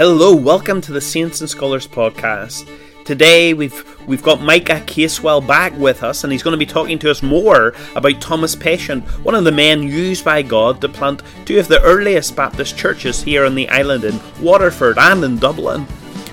Hello, 0.00 0.34
welcome 0.34 0.80
to 0.80 0.92
the 0.92 1.00
Saints 1.02 1.42
and 1.42 1.50
Scholars 1.50 1.86
podcast. 1.86 2.66
Today 3.04 3.52
we've 3.52 3.84
we've 4.08 4.22
got 4.22 4.40
Micah 4.40 4.82
Casewell 4.86 5.46
back 5.46 5.76
with 5.76 6.02
us, 6.02 6.24
and 6.24 6.32
he's 6.32 6.42
going 6.42 6.58
to 6.58 6.58
be 6.58 6.64
talking 6.64 6.98
to 7.00 7.10
us 7.10 7.22
more 7.22 7.74
about 7.94 8.18
Thomas 8.18 8.56
Patience, 8.56 9.06
one 9.18 9.34
of 9.34 9.44
the 9.44 9.52
men 9.52 9.82
used 9.82 10.24
by 10.24 10.40
God 10.40 10.80
to 10.80 10.88
plant 10.88 11.20
two 11.44 11.58
of 11.58 11.68
the 11.68 11.82
earliest 11.82 12.34
Baptist 12.34 12.78
churches 12.78 13.22
here 13.22 13.44
on 13.44 13.54
the 13.54 13.68
island 13.68 14.04
in 14.04 14.18
Waterford 14.40 14.96
and 14.96 15.22
in 15.22 15.36
Dublin. 15.36 15.86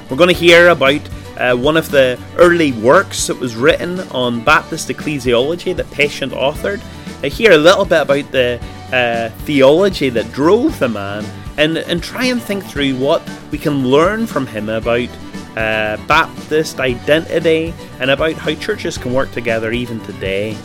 We're 0.09 0.15
going 0.15 0.33
to 0.33 0.41
hear 0.41 0.69
about 0.69 1.01
uh, 1.37 1.53
one 1.57 1.75
of 1.75 1.91
the 1.91 2.17
early 2.37 2.71
works 2.71 3.27
that 3.27 3.37
was 3.37 3.57
written 3.57 3.99
on 4.11 4.45
Baptist 4.45 4.87
ecclesiology 4.87 5.75
that 5.75 5.91
Patience 5.91 6.31
authored. 6.31 6.81
I 7.21 7.27
hear 7.27 7.51
a 7.51 7.57
little 7.57 7.83
bit 7.83 8.03
about 8.03 8.31
the 8.31 8.61
uh, 8.93 9.27
theology 9.39 10.07
that 10.07 10.31
drove 10.31 10.79
the 10.79 10.87
man 10.87 11.25
and, 11.57 11.77
and 11.77 12.01
try 12.01 12.25
and 12.25 12.41
think 12.41 12.63
through 12.63 12.95
what 12.97 13.27
we 13.51 13.57
can 13.57 13.87
learn 13.87 14.27
from 14.27 14.47
him 14.47 14.69
about 14.69 15.09
uh, 15.57 15.97
Baptist 16.07 16.79
identity 16.79 17.73
and 17.99 18.11
about 18.11 18.33
how 18.33 18.53
churches 18.55 18.97
can 18.97 19.13
work 19.13 19.31
together 19.31 19.71
even 19.71 19.99
today. 20.01 20.55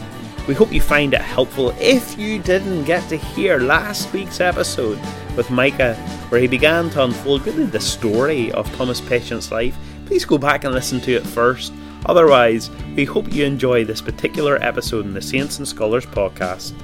We 0.46 0.54
hope 0.54 0.72
you 0.72 0.80
find 0.80 1.14
it 1.14 1.20
helpful. 1.20 1.70
If 1.78 2.18
you 2.18 2.38
didn't 2.40 2.84
get 2.84 3.08
to 3.08 3.16
hear 3.16 3.58
last 3.58 4.12
week's 4.12 4.40
episode 4.40 4.98
with 5.36 5.50
Micah, 5.50 5.94
where 6.28 6.40
he 6.40 6.48
began 6.48 6.90
to 6.90 7.04
unfold 7.04 7.46
really 7.46 7.64
the 7.64 7.80
story 7.80 8.50
of 8.52 8.70
Thomas 8.74 9.00
Patience's 9.00 9.52
life, 9.52 9.76
please 10.06 10.24
go 10.24 10.36
back 10.36 10.64
and 10.64 10.74
listen 10.74 11.00
to 11.02 11.12
it 11.12 11.26
first. 11.26 11.72
Otherwise, 12.06 12.70
we 12.96 13.04
hope 13.04 13.32
you 13.32 13.44
enjoy 13.44 13.84
this 13.84 14.02
particular 14.02 14.60
episode 14.60 15.06
in 15.06 15.14
the 15.14 15.22
Saints 15.22 15.58
and 15.58 15.68
Scholars 15.68 16.04
podcast. 16.04 16.74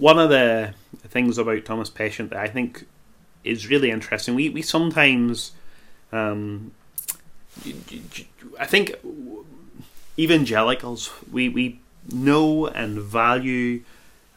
One 0.00 0.18
of 0.18 0.30
the 0.30 0.74
things 1.08 1.38
about 1.38 1.64
Thomas 1.64 1.90
Patience 1.90 2.30
that 2.30 2.38
I 2.38 2.48
think 2.48 2.86
is 3.44 3.68
really 3.68 3.90
interesting. 3.90 4.34
We 4.34 4.48
we 4.48 4.62
sometimes, 4.62 5.52
um, 6.10 6.72
I 8.58 8.66
think, 8.66 8.94
evangelicals 10.18 11.10
we 11.30 11.48
we 11.48 11.80
know 12.10 12.66
and 12.66 12.98
value 12.98 13.82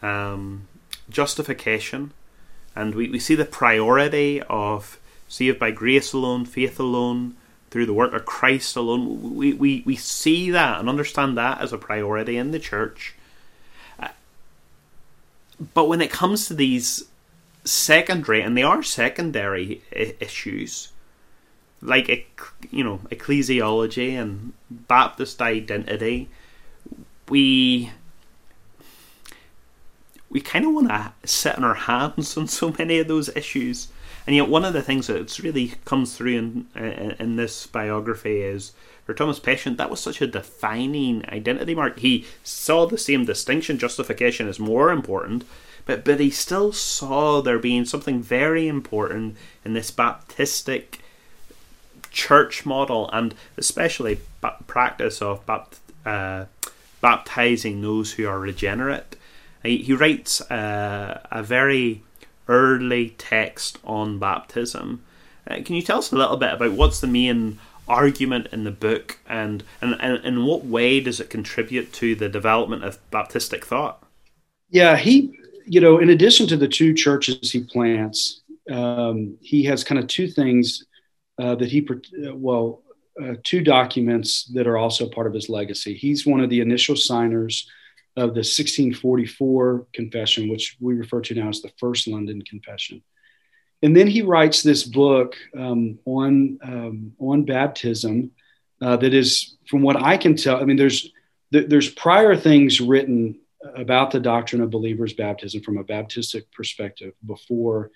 um, 0.01 0.67
justification, 1.09 2.11
and 2.75 2.93
we, 2.93 3.09
we 3.09 3.19
see 3.19 3.35
the 3.35 3.45
priority 3.45 4.41
of 4.49 4.99
saved 5.29 5.59
by 5.59 5.71
grace 5.71 6.13
alone, 6.13 6.45
faith 6.45 6.79
alone, 6.79 7.35
through 7.71 7.85
the 7.85 7.93
work 7.93 8.13
of 8.13 8.25
Christ 8.25 8.75
alone. 8.75 9.35
We, 9.35 9.53
we, 9.53 9.81
we 9.85 9.95
see 9.95 10.51
that 10.51 10.79
and 10.79 10.87
understand 10.87 11.37
that 11.37 11.59
as 11.59 11.73
a 11.73 11.77
priority 11.77 12.37
in 12.37 12.51
the 12.51 12.59
church. 12.59 13.15
But 15.73 15.87
when 15.87 16.01
it 16.01 16.11
comes 16.11 16.47
to 16.47 16.53
these 16.53 17.05
secondary, 17.63 18.41
and 18.41 18.57
they 18.57 18.63
are 18.63 18.83
secondary 18.83 19.81
I- 19.95 20.15
issues, 20.19 20.89
like 21.81 22.09
you 22.71 22.83
know 22.83 23.01
ecclesiology 23.11 24.11
and 24.13 24.53
Baptist 24.69 25.41
identity, 25.41 26.29
we 27.29 27.91
we 30.29 30.41
kind 30.41 30.65
of 30.65 30.73
want 30.73 30.89
to 30.89 31.13
sit 31.25 31.55
on 31.57 31.63
our 31.63 31.75
hands 31.75 32.35
on 32.35 32.47
so 32.47 32.73
many 32.77 32.99
of 32.99 33.07
those 33.07 33.29
issues. 33.35 33.87
And 34.25 34.35
yet, 34.35 34.47
one 34.47 34.63
of 34.63 34.73
the 34.73 34.81
things 34.81 35.07
that 35.07 35.39
really 35.39 35.73
comes 35.85 36.15
through 36.15 36.37
in, 36.37 36.67
in, 36.75 37.11
in 37.19 37.35
this 37.35 37.67
biography 37.67 38.41
is 38.41 38.71
for 39.05 39.13
Thomas 39.13 39.39
Patience, 39.39 39.77
that 39.77 39.89
was 39.89 39.99
such 39.99 40.21
a 40.21 40.27
defining 40.27 41.25
identity 41.27 41.75
mark. 41.75 41.99
He 41.99 42.25
saw 42.43 42.85
the 42.85 42.97
same 42.97 43.25
distinction, 43.25 43.77
justification 43.77 44.47
is 44.47 44.59
more 44.59 44.91
important, 44.91 45.43
but 45.85 46.05
but 46.05 46.21
he 46.21 46.29
still 46.29 46.71
saw 46.71 47.41
there 47.41 47.59
being 47.59 47.83
something 47.83 48.21
very 48.21 48.67
important 48.67 49.35
in 49.65 49.73
this 49.73 49.91
Baptistic 49.91 50.99
church 52.11 52.65
model 52.65 53.09
and 53.11 53.35
especially 53.57 54.19
practice 54.67 55.21
of 55.21 55.45
bapt- 55.45 55.79
uh, 56.05 56.45
baptizing 57.01 57.81
those 57.81 58.13
who 58.13 58.27
are 58.27 58.39
regenerate. 58.39 59.17
He, 59.63 59.79
he 59.79 59.93
writes 59.93 60.39
uh, 60.49 61.19
a 61.31 61.43
very 61.43 62.03
early 62.47 63.09
text 63.17 63.77
on 63.83 64.19
baptism. 64.19 65.03
Uh, 65.47 65.55
can 65.63 65.75
you 65.75 65.81
tell 65.81 65.99
us 65.99 66.11
a 66.11 66.15
little 66.15 66.37
bit 66.37 66.53
about 66.53 66.73
what's 66.73 66.99
the 66.99 67.07
main 67.07 67.59
argument 67.87 68.47
in 68.51 68.63
the 68.63 68.71
book 68.71 69.19
and, 69.27 69.63
and, 69.81 69.95
and 69.99 70.23
in 70.23 70.45
what 70.45 70.65
way 70.65 70.99
does 70.99 71.19
it 71.19 71.29
contribute 71.29 71.91
to 71.93 72.15
the 72.15 72.29
development 72.29 72.83
of 72.83 72.99
Baptistic 73.11 73.63
thought? 73.63 74.03
Yeah, 74.69 74.95
he, 74.95 75.37
you 75.65 75.81
know, 75.81 75.99
in 75.99 76.09
addition 76.09 76.47
to 76.47 76.57
the 76.57 76.67
two 76.67 76.93
churches 76.93 77.51
he 77.51 77.61
plants, 77.61 78.41
um, 78.71 79.37
he 79.41 79.63
has 79.65 79.83
kind 79.83 79.99
of 79.99 80.07
two 80.07 80.27
things 80.27 80.85
uh, 81.39 81.55
that 81.55 81.69
he, 81.69 81.85
well, 82.33 82.81
uh, 83.21 83.33
two 83.43 83.61
documents 83.61 84.45
that 84.53 84.65
are 84.65 84.77
also 84.77 85.07
part 85.07 85.27
of 85.27 85.33
his 85.33 85.49
legacy. 85.49 85.93
He's 85.93 86.25
one 86.25 86.39
of 86.39 86.49
the 86.49 86.61
initial 86.61 86.95
signers 86.95 87.69
of 88.15 88.33
the 88.33 88.39
1644 88.39 89.87
Confession, 89.93 90.49
which 90.49 90.77
we 90.79 90.93
refer 90.95 91.21
to 91.21 91.35
now 91.35 91.49
as 91.49 91.61
the 91.61 91.71
First 91.79 92.07
London 92.07 92.41
Confession 92.41 93.01
and 93.83 93.95
then 93.95 94.07
he 94.07 94.21
writes 94.21 94.63
this 94.63 94.83
book 94.83 95.35
um, 95.57 95.99
on 96.05 96.57
um, 96.63 97.11
on 97.19 97.43
baptism 97.43 98.31
uh, 98.81 98.95
that 98.97 99.13
is, 99.13 99.57
from 99.67 99.81
what 99.81 100.01
I 100.01 100.17
can 100.17 100.35
tell, 100.35 100.57
I 100.57 100.63
mean, 100.63 100.77
there's 100.77 101.11
there's 101.51 101.89
prior 101.89 102.35
things 102.35 102.81
written 102.81 103.39
about 103.75 104.11
the 104.11 104.19
doctrine 104.19 104.61
of 104.61 104.71
believers' 104.71 105.13
baptism 105.13 105.61
from 105.61 105.77
a 105.77 105.83
Baptistic 105.83 106.43
perspective 106.51 107.13
before 107.25 107.91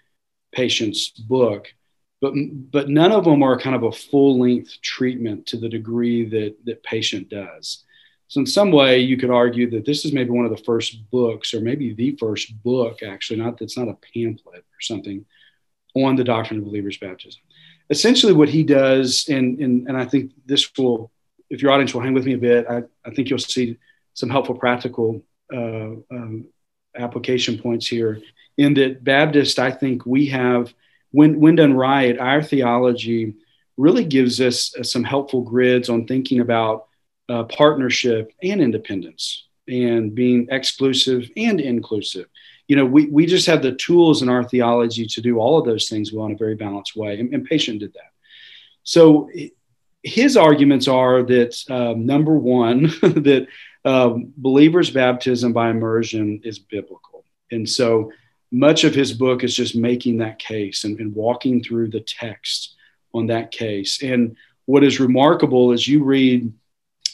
Patient's 0.51 1.09
book, 1.09 1.73
but 2.21 2.33
but 2.69 2.89
none 2.89 3.13
of 3.13 3.23
them 3.23 3.41
are 3.41 3.57
kind 3.57 3.75
of 3.75 3.83
a 3.83 3.91
full 3.91 4.41
length 4.41 4.81
treatment 4.81 5.45
to 5.47 5.57
the 5.57 5.69
degree 5.69 6.25
that 6.29 6.57
that 6.65 6.83
Patience 6.83 7.29
does. 7.29 7.85
So 8.27 8.41
in 8.41 8.45
some 8.45 8.71
way, 8.71 8.99
you 8.99 9.17
could 9.17 9.29
argue 9.29 9.69
that 9.71 9.85
this 9.85 10.03
is 10.03 10.11
maybe 10.11 10.31
one 10.31 10.45
of 10.45 10.51
the 10.51 10.63
first 10.63 11.09
books, 11.09 11.53
or 11.53 11.61
maybe 11.61 11.93
the 11.93 12.15
first 12.17 12.61
book, 12.61 13.01
actually. 13.01 13.39
Not 13.39 13.57
that's 13.57 13.77
not 13.77 13.87
a 13.87 13.97
pamphlet 14.13 14.59
or 14.59 14.81
something 14.81 15.25
on 15.95 16.15
the 16.15 16.23
doctrine 16.23 16.59
of 16.59 16.65
believers' 16.65 16.97
baptism. 16.97 17.41
Essentially, 17.89 18.33
what 18.33 18.49
he 18.49 18.63
does, 18.63 19.27
and, 19.29 19.59
and, 19.59 19.87
and 19.87 19.97
I 19.97 20.05
think 20.05 20.33
this 20.45 20.69
will, 20.77 21.09
if 21.49 21.61
your 21.61 21.71
audience 21.71 21.93
will 21.93 22.01
hang 22.01 22.13
with 22.13 22.25
me 22.25 22.33
a 22.33 22.37
bit, 22.37 22.65
I, 22.69 22.83
I 23.05 23.11
think 23.11 23.29
you'll 23.29 23.39
see 23.39 23.77
some 24.13 24.29
helpful 24.29 24.55
practical 24.55 25.23
uh, 25.53 25.95
um, 26.11 26.47
application 26.97 27.57
points 27.57 27.87
here. 27.87 28.21
In 28.57 28.73
that 28.73 29.03
Baptist, 29.03 29.57
I 29.57 29.71
think 29.71 30.05
we 30.05 30.25
have, 30.27 30.73
when, 31.11 31.39
when 31.39 31.55
done 31.55 31.73
right, 31.73 32.19
our 32.19 32.43
theology 32.43 33.35
really 33.77 34.03
gives 34.03 34.41
us 34.41 34.75
uh, 34.75 34.83
some 34.83 35.05
helpful 35.05 35.41
grids 35.41 35.87
on 35.87 36.05
thinking 36.05 36.41
about 36.41 36.86
uh, 37.29 37.43
partnership 37.43 38.31
and 38.41 38.61
independence 38.61 39.47
and 39.67 40.15
being 40.15 40.47
exclusive 40.49 41.29
and 41.35 41.59
inclusive 41.59 42.27
you 42.67 42.75
know, 42.75 42.85
we, 42.85 43.05
we 43.07 43.25
just 43.25 43.47
have 43.47 43.61
the 43.61 43.71
tools 43.73 44.21
in 44.21 44.29
our 44.29 44.43
theology 44.43 45.05
to 45.07 45.21
do 45.21 45.39
all 45.39 45.57
of 45.57 45.65
those 45.65 45.87
things 45.89 46.11
well 46.11 46.25
in 46.25 46.33
a 46.33 46.37
very 46.37 46.55
balanced 46.55 46.95
way. 46.95 47.19
And, 47.19 47.33
and 47.33 47.45
Patience 47.45 47.79
did 47.79 47.93
that. 47.93 48.11
So 48.83 49.29
his 50.03 50.37
arguments 50.37 50.87
are 50.87 51.23
that 51.23 51.63
um, 51.69 52.05
number 52.05 52.37
one, 52.37 52.83
that 53.01 53.47
um, 53.85 54.33
believers' 54.35 54.91
baptism 54.91 55.53
by 55.53 55.69
immersion 55.69 56.41
is 56.43 56.59
biblical. 56.59 57.23
And 57.51 57.67
so 57.67 58.11
much 58.51 58.83
of 58.83 58.93
his 58.93 59.13
book 59.13 59.43
is 59.43 59.55
just 59.55 59.75
making 59.75 60.17
that 60.17 60.39
case 60.39 60.83
and, 60.83 60.99
and 60.99 61.15
walking 61.15 61.63
through 61.63 61.89
the 61.89 62.01
text 62.01 62.75
on 63.13 63.27
that 63.27 63.51
case. 63.51 64.03
And 64.03 64.35
what 64.65 64.83
is 64.83 64.99
remarkable 64.99 65.71
is 65.71 65.87
you 65.87 66.03
read, 66.03 66.53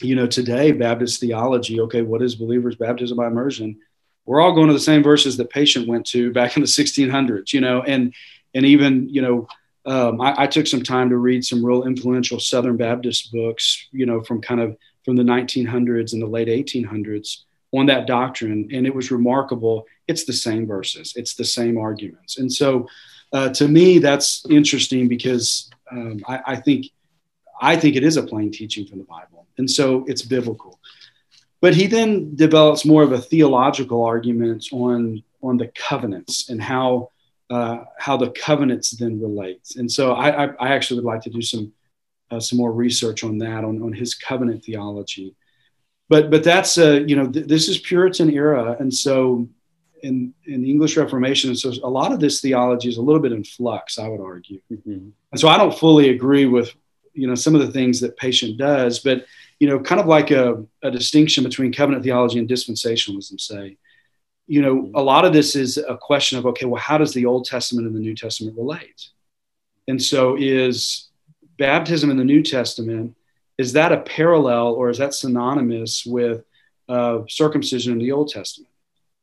you 0.02 0.14
know, 0.14 0.26
today 0.26 0.72
Baptist 0.72 1.20
theology, 1.20 1.80
okay, 1.80 2.02
what 2.02 2.22
is 2.22 2.34
believers' 2.34 2.76
baptism 2.76 3.16
by 3.16 3.26
immersion? 3.26 3.78
we're 4.26 4.40
all 4.40 4.54
going 4.54 4.68
to 4.68 4.72
the 4.72 4.80
same 4.80 5.02
verses 5.02 5.36
that 5.36 5.50
Patient 5.50 5.86
went 5.86 6.06
to 6.06 6.32
back 6.32 6.56
in 6.56 6.62
the 6.62 6.68
1600s, 6.68 7.52
you 7.52 7.60
know, 7.60 7.82
and 7.82 8.14
and 8.54 8.64
even 8.64 9.08
you 9.08 9.22
know, 9.22 9.48
um, 9.86 10.20
I, 10.20 10.44
I, 10.44 10.46
took 10.46 10.66
some 10.66 10.82
time 10.82 11.10
to 11.10 11.16
read 11.16 11.44
some 11.44 11.64
real 11.64 11.84
influential 11.84 12.40
Southern 12.40 12.76
Baptist 12.76 13.32
books, 13.32 13.88
you 13.92 14.06
know, 14.06 14.22
from 14.22 14.40
kind 14.40 14.60
of 14.60 14.76
from 15.04 15.16
the 15.16 15.22
1900s 15.22 16.12
and 16.12 16.22
the 16.22 16.26
late 16.26 16.48
1800s 16.48 17.42
on 17.72 17.86
that 17.86 18.06
doctrine, 18.06 18.68
and 18.72 18.86
it 18.86 18.94
was 18.94 19.10
remarkable. 19.10 19.84
It's 20.08 20.24
the 20.24 20.32
same 20.32 20.66
verses, 20.66 21.12
it's 21.16 21.34
the 21.34 21.44
same 21.44 21.76
arguments, 21.76 22.38
and 22.38 22.52
so 22.52 22.88
uh, 23.32 23.48
to 23.50 23.66
me, 23.66 23.98
that's 23.98 24.46
interesting 24.48 25.08
because 25.08 25.68
um, 25.90 26.22
I, 26.26 26.40
I 26.46 26.56
think 26.56 26.86
I 27.60 27.76
think 27.76 27.96
it 27.96 28.04
is 28.04 28.16
a 28.16 28.22
plain 28.22 28.50
teaching 28.50 28.86
from 28.86 28.98
the 28.98 29.04
Bible, 29.04 29.46
and 29.58 29.70
so 29.70 30.04
it's 30.06 30.22
biblical. 30.22 30.80
But 31.60 31.74
he 31.74 31.86
then 31.86 32.34
develops 32.34 32.84
more 32.84 33.02
of 33.02 33.12
a 33.12 33.20
theological 33.20 34.04
argument 34.04 34.66
on 34.72 35.22
on 35.42 35.56
the 35.56 35.68
covenants 35.68 36.48
and 36.48 36.60
how 36.60 37.10
uh, 37.50 37.84
how 37.98 38.16
the 38.16 38.30
covenants 38.30 38.92
then 38.92 39.20
relate. 39.20 39.72
And 39.76 39.90
so 39.90 40.12
I, 40.12 40.44
I, 40.44 40.48
I 40.60 40.68
actually 40.74 41.00
would 41.00 41.12
like 41.12 41.22
to 41.22 41.30
do 41.30 41.42
some 41.42 41.72
uh, 42.30 42.40
some 42.40 42.58
more 42.58 42.72
research 42.72 43.24
on 43.24 43.38
that 43.38 43.64
on, 43.64 43.82
on 43.82 43.92
his 43.92 44.14
covenant 44.14 44.64
theology. 44.64 45.34
But 46.08 46.30
but 46.30 46.44
that's 46.44 46.76
uh, 46.78 47.04
you 47.06 47.16
know 47.16 47.30
th- 47.30 47.46
this 47.46 47.68
is 47.68 47.78
Puritan 47.78 48.30
era, 48.30 48.76
and 48.78 48.92
so 48.92 49.48
in, 50.04 50.34
in 50.46 50.62
the 50.62 50.70
English 50.70 50.96
Reformation. 50.96 51.50
And 51.50 51.58
so 51.58 51.72
a 51.82 51.88
lot 51.88 52.12
of 52.12 52.20
this 52.20 52.40
theology 52.40 52.88
is 52.88 52.98
a 52.98 53.02
little 53.02 53.20
bit 53.20 53.32
in 53.32 53.42
flux, 53.42 53.98
I 53.98 54.06
would 54.08 54.20
argue. 54.20 54.60
Mm-hmm. 54.70 55.08
And 55.32 55.40
so 55.40 55.48
I 55.48 55.56
don't 55.56 55.76
fully 55.76 56.10
agree 56.10 56.44
with, 56.44 56.74
you 57.14 57.26
know, 57.26 57.34
some 57.34 57.54
of 57.54 57.60
the 57.60 57.72
things 57.72 58.00
that 58.00 58.16
Patient 58.16 58.58
does, 58.58 58.98
but, 58.98 59.24
you 59.60 59.68
know, 59.68 59.78
kind 59.78 60.00
of 60.00 60.06
like 60.06 60.30
a, 60.30 60.64
a 60.82 60.90
distinction 60.90 61.44
between 61.44 61.72
covenant 61.72 62.04
theology 62.04 62.38
and 62.38 62.48
dispensationalism, 62.48 63.40
say, 63.40 63.76
you 64.46 64.60
know, 64.60 64.90
a 64.94 65.02
lot 65.02 65.24
of 65.24 65.32
this 65.32 65.56
is 65.56 65.78
a 65.78 65.96
question 65.96 66.38
of, 66.38 66.46
okay, 66.46 66.66
well, 66.66 66.80
how 66.80 66.98
does 66.98 67.14
the 67.14 67.24
Old 67.24 67.46
Testament 67.46 67.86
and 67.86 67.96
the 67.96 68.00
New 68.00 68.14
Testament 68.14 68.56
relate? 68.58 69.08
And 69.88 70.02
so 70.02 70.36
is 70.38 71.08
baptism 71.56 72.10
in 72.10 72.16
the 72.16 72.24
New 72.24 72.42
Testament, 72.42 73.16
is 73.58 73.72
that 73.74 73.92
a 73.92 74.00
parallel 74.00 74.72
or 74.74 74.90
is 74.90 74.98
that 74.98 75.14
synonymous 75.14 76.04
with 76.04 76.44
uh, 76.88 77.20
circumcision 77.28 77.92
in 77.92 77.98
the 77.98 78.12
Old 78.12 78.28
Testament? 78.28 78.70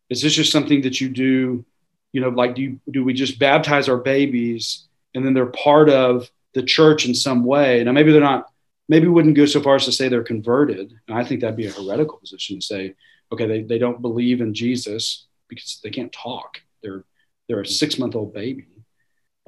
Is 0.09 0.21
this 0.21 0.33
just 0.33 0.51
something 0.51 0.81
that 0.81 0.99
you 0.99 1.09
do, 1.09 1.65
you 2.13 2.21
know, 2.21 2.29
like 2.29 2.55
do, 2.55 2.61
you, 2.61 2.79
do 2.89 3.03
we 3.03 3.13
just 3.13 3.39
baptize 3.39 3.89
our 3.89 3.97
babies 3.97 4.87
and 5.13 5.25
then 5.25 5.33
they're 5.33 5.45
part 5.47 5.89
of 5.89 6.29
the 6.53 6.63
church 6.63 7.05
in 7.05 7.13
some 7.13 7.43
way? 7.43 7.83
Now, 7.83 7.91
maybe 7.91 8.11
they're 8.11 8.21
not, 8.21 8.47
maybe 8.89 9.07
wouldn't 9.07 9.35
go 9.35 9.45
so 9.45 9.61
far 9.61 9.75
as 9.75 9.85
to 9.85 9.91
say 9.91 10.09
they're 10.09 10.23
converted. 10.23 10.93
And 11.07 11.17
I 11.17 11.23
think 11.23 11.41
that'd 11.41 11.55
be 11.55 11.67
a 11.67 11.71
heretical 11.71 12.17
position 12.17 12.59
to 12.59 12.65
say, 12.65 12.95
okay, 13.31 13.47
they, 13.47 13.61
they 13.63 13.77
don't 13.77 14.01
believe 14.01 14.41
in 14.41 14.53
Jesus 14.53 15.27
because 15.47 15.79
they 15.83 15.89
can't 15.89 16.11
talk. 16.11 16.61
They're, 16.83 17.05
they're 17.47 17.61
a 17.61 17.65
six 17.65 17.97
month 17.97 18.15
old 18.15 18.33
baby. 18.33 18.67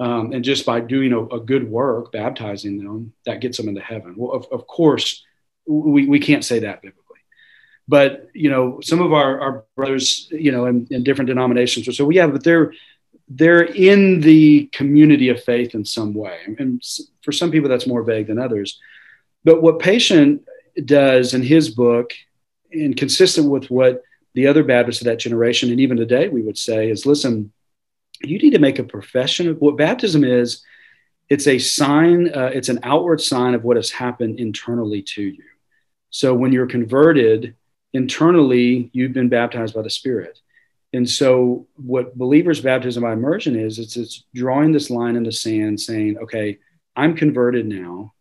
Um, 0.00 0.32
and 0.32 0.44
just 0.44 0.66
by 0.66 0.80
doing 0.80 1.12
a, 1.12 1.24
a, 1.26 1.40
good 1.40 1.70
work, 1.70 2.10
baptizing 2.10 2.78
them, 2.78 3.12
that 3.26 3.40
gets 3.40 3.56
them 3.56 3.68
into 3.68 3.80
heaven. 3.80 4.14
Well, 4.16 4.32
of, 4.32 4.46
of 4.50 4.66
course, 4.66 5.24
we, 5.66 6.06
we 6.06 6.18
can't 6.18 6.44
say 6.44 6.60
that 6.60 6.82
biblically. 6.82 7.20
But, 7.86 8.28
you 8.34 8.50
know, 8.50 8.80
some 8.80 9.00
of 9.00 9.12
our, 9.12 9.40
our 9.40 9.64
brothers, 9.76 10.26
you 10.32 10.50
know, 10.50 10.66
in, 10.66 10.88
in 10.90 11.04
different 11.04 11.28
denominations, 11.28 11.96
so 11.96 12.04
we 12.04 12.16
have, 12.16 12.32
but 12.32 12.42
they're, 12.42 12.72
they're 13.28 13.62
in 13.62 14.20
the 14.20 14.66
community 14.66 15.28
of 15.30 15.42
faith 15.42 15.74
in 15.74 15.84
some 15.84 16.14
way. 16.14 16.38
And 16.58 16.82
for 17.22 17.32
some 17.32 17.50
people, 17.50 17.68
that's 17.68 17.86
more 17.86 18.02
vague 18.02 18.26
than 18.26 18.38
others. 18.38 18.78
But 19.44 19.62
what 19.62 19.78
Patient 19.78 20.42
does 20.84 21.34
in 21.34 21.42
his 21.42 21.70
book, 21.70 22.12
and 22.72 22.96
consistent 22.96 23.48
with 23.48 23.70
what 23.70 24.02
the 24.34 24.46
other 24.46 24.64
Baptists 24.64 25.00
of 25.00 25.04
that 25.06 25.20
generation, 25.20 25.70
and 25.70 25.80
even 25.80 25.96
today 25.96 26.28
we 26.28 26.42
would 26.42 26.58
say, 26.58 26.90
is 26.90 27.06
listen, 27.06 27.52
you 28.22 28.38
need 28.38 28.50
to 28.50 28.58
make 28.58 28.78
a 28.78 28.84
profession 28.84 29.48
of 29.48 29.60
what 29.60 29.76
baptism 29.76 30.24
is. 30.24 30.62
It's 31.28 31.46
a 31.46 31.58
sign, 31.58 32.34
uh, 32.34 32.50
it's 32.52 32.68
an 32.68 32.80
outward 32.82 33.20
sign 33.20 33.54
of 33.54 33.64
what 33.64 33.76
has 33.76 33.90
happened 33.90 34.40
internally 34.40 35.02
to 35.02 35.22
you. 35.22 35.44
So 36.10 36.34
when 36.34 36.52
you're 36.52 36.66
converted, 36.66 37.54
internally, 37.92 38.90
you've 38.92 39.12
been 39.12 39.28
baptized 39.28 39.74
by 39.74 39.82
the 39.82 39.90
Spirit. 39.90 40.40
And 40.94 41.08
so, 41.08 41.66
what 41.76 42.16
believers' 42.16 42.60
baptism 42.60 43.02
by 43.02 43.12
immersion 43.12 43.56
is, 43.56 43.78
it's, 43.78 43.96
it's 43.96 44.24
drawing 44.34 44.72
this 44.72 44.90
line 44.90 45.16
in 45.16 45.24
the 45.24 45.32
sand 45.32 45.80
saying, 45.80 46.16
okay, 46.18 46.58
I'm 46.96 47.14
converted 47.14 47.66
now. 47.66 48.14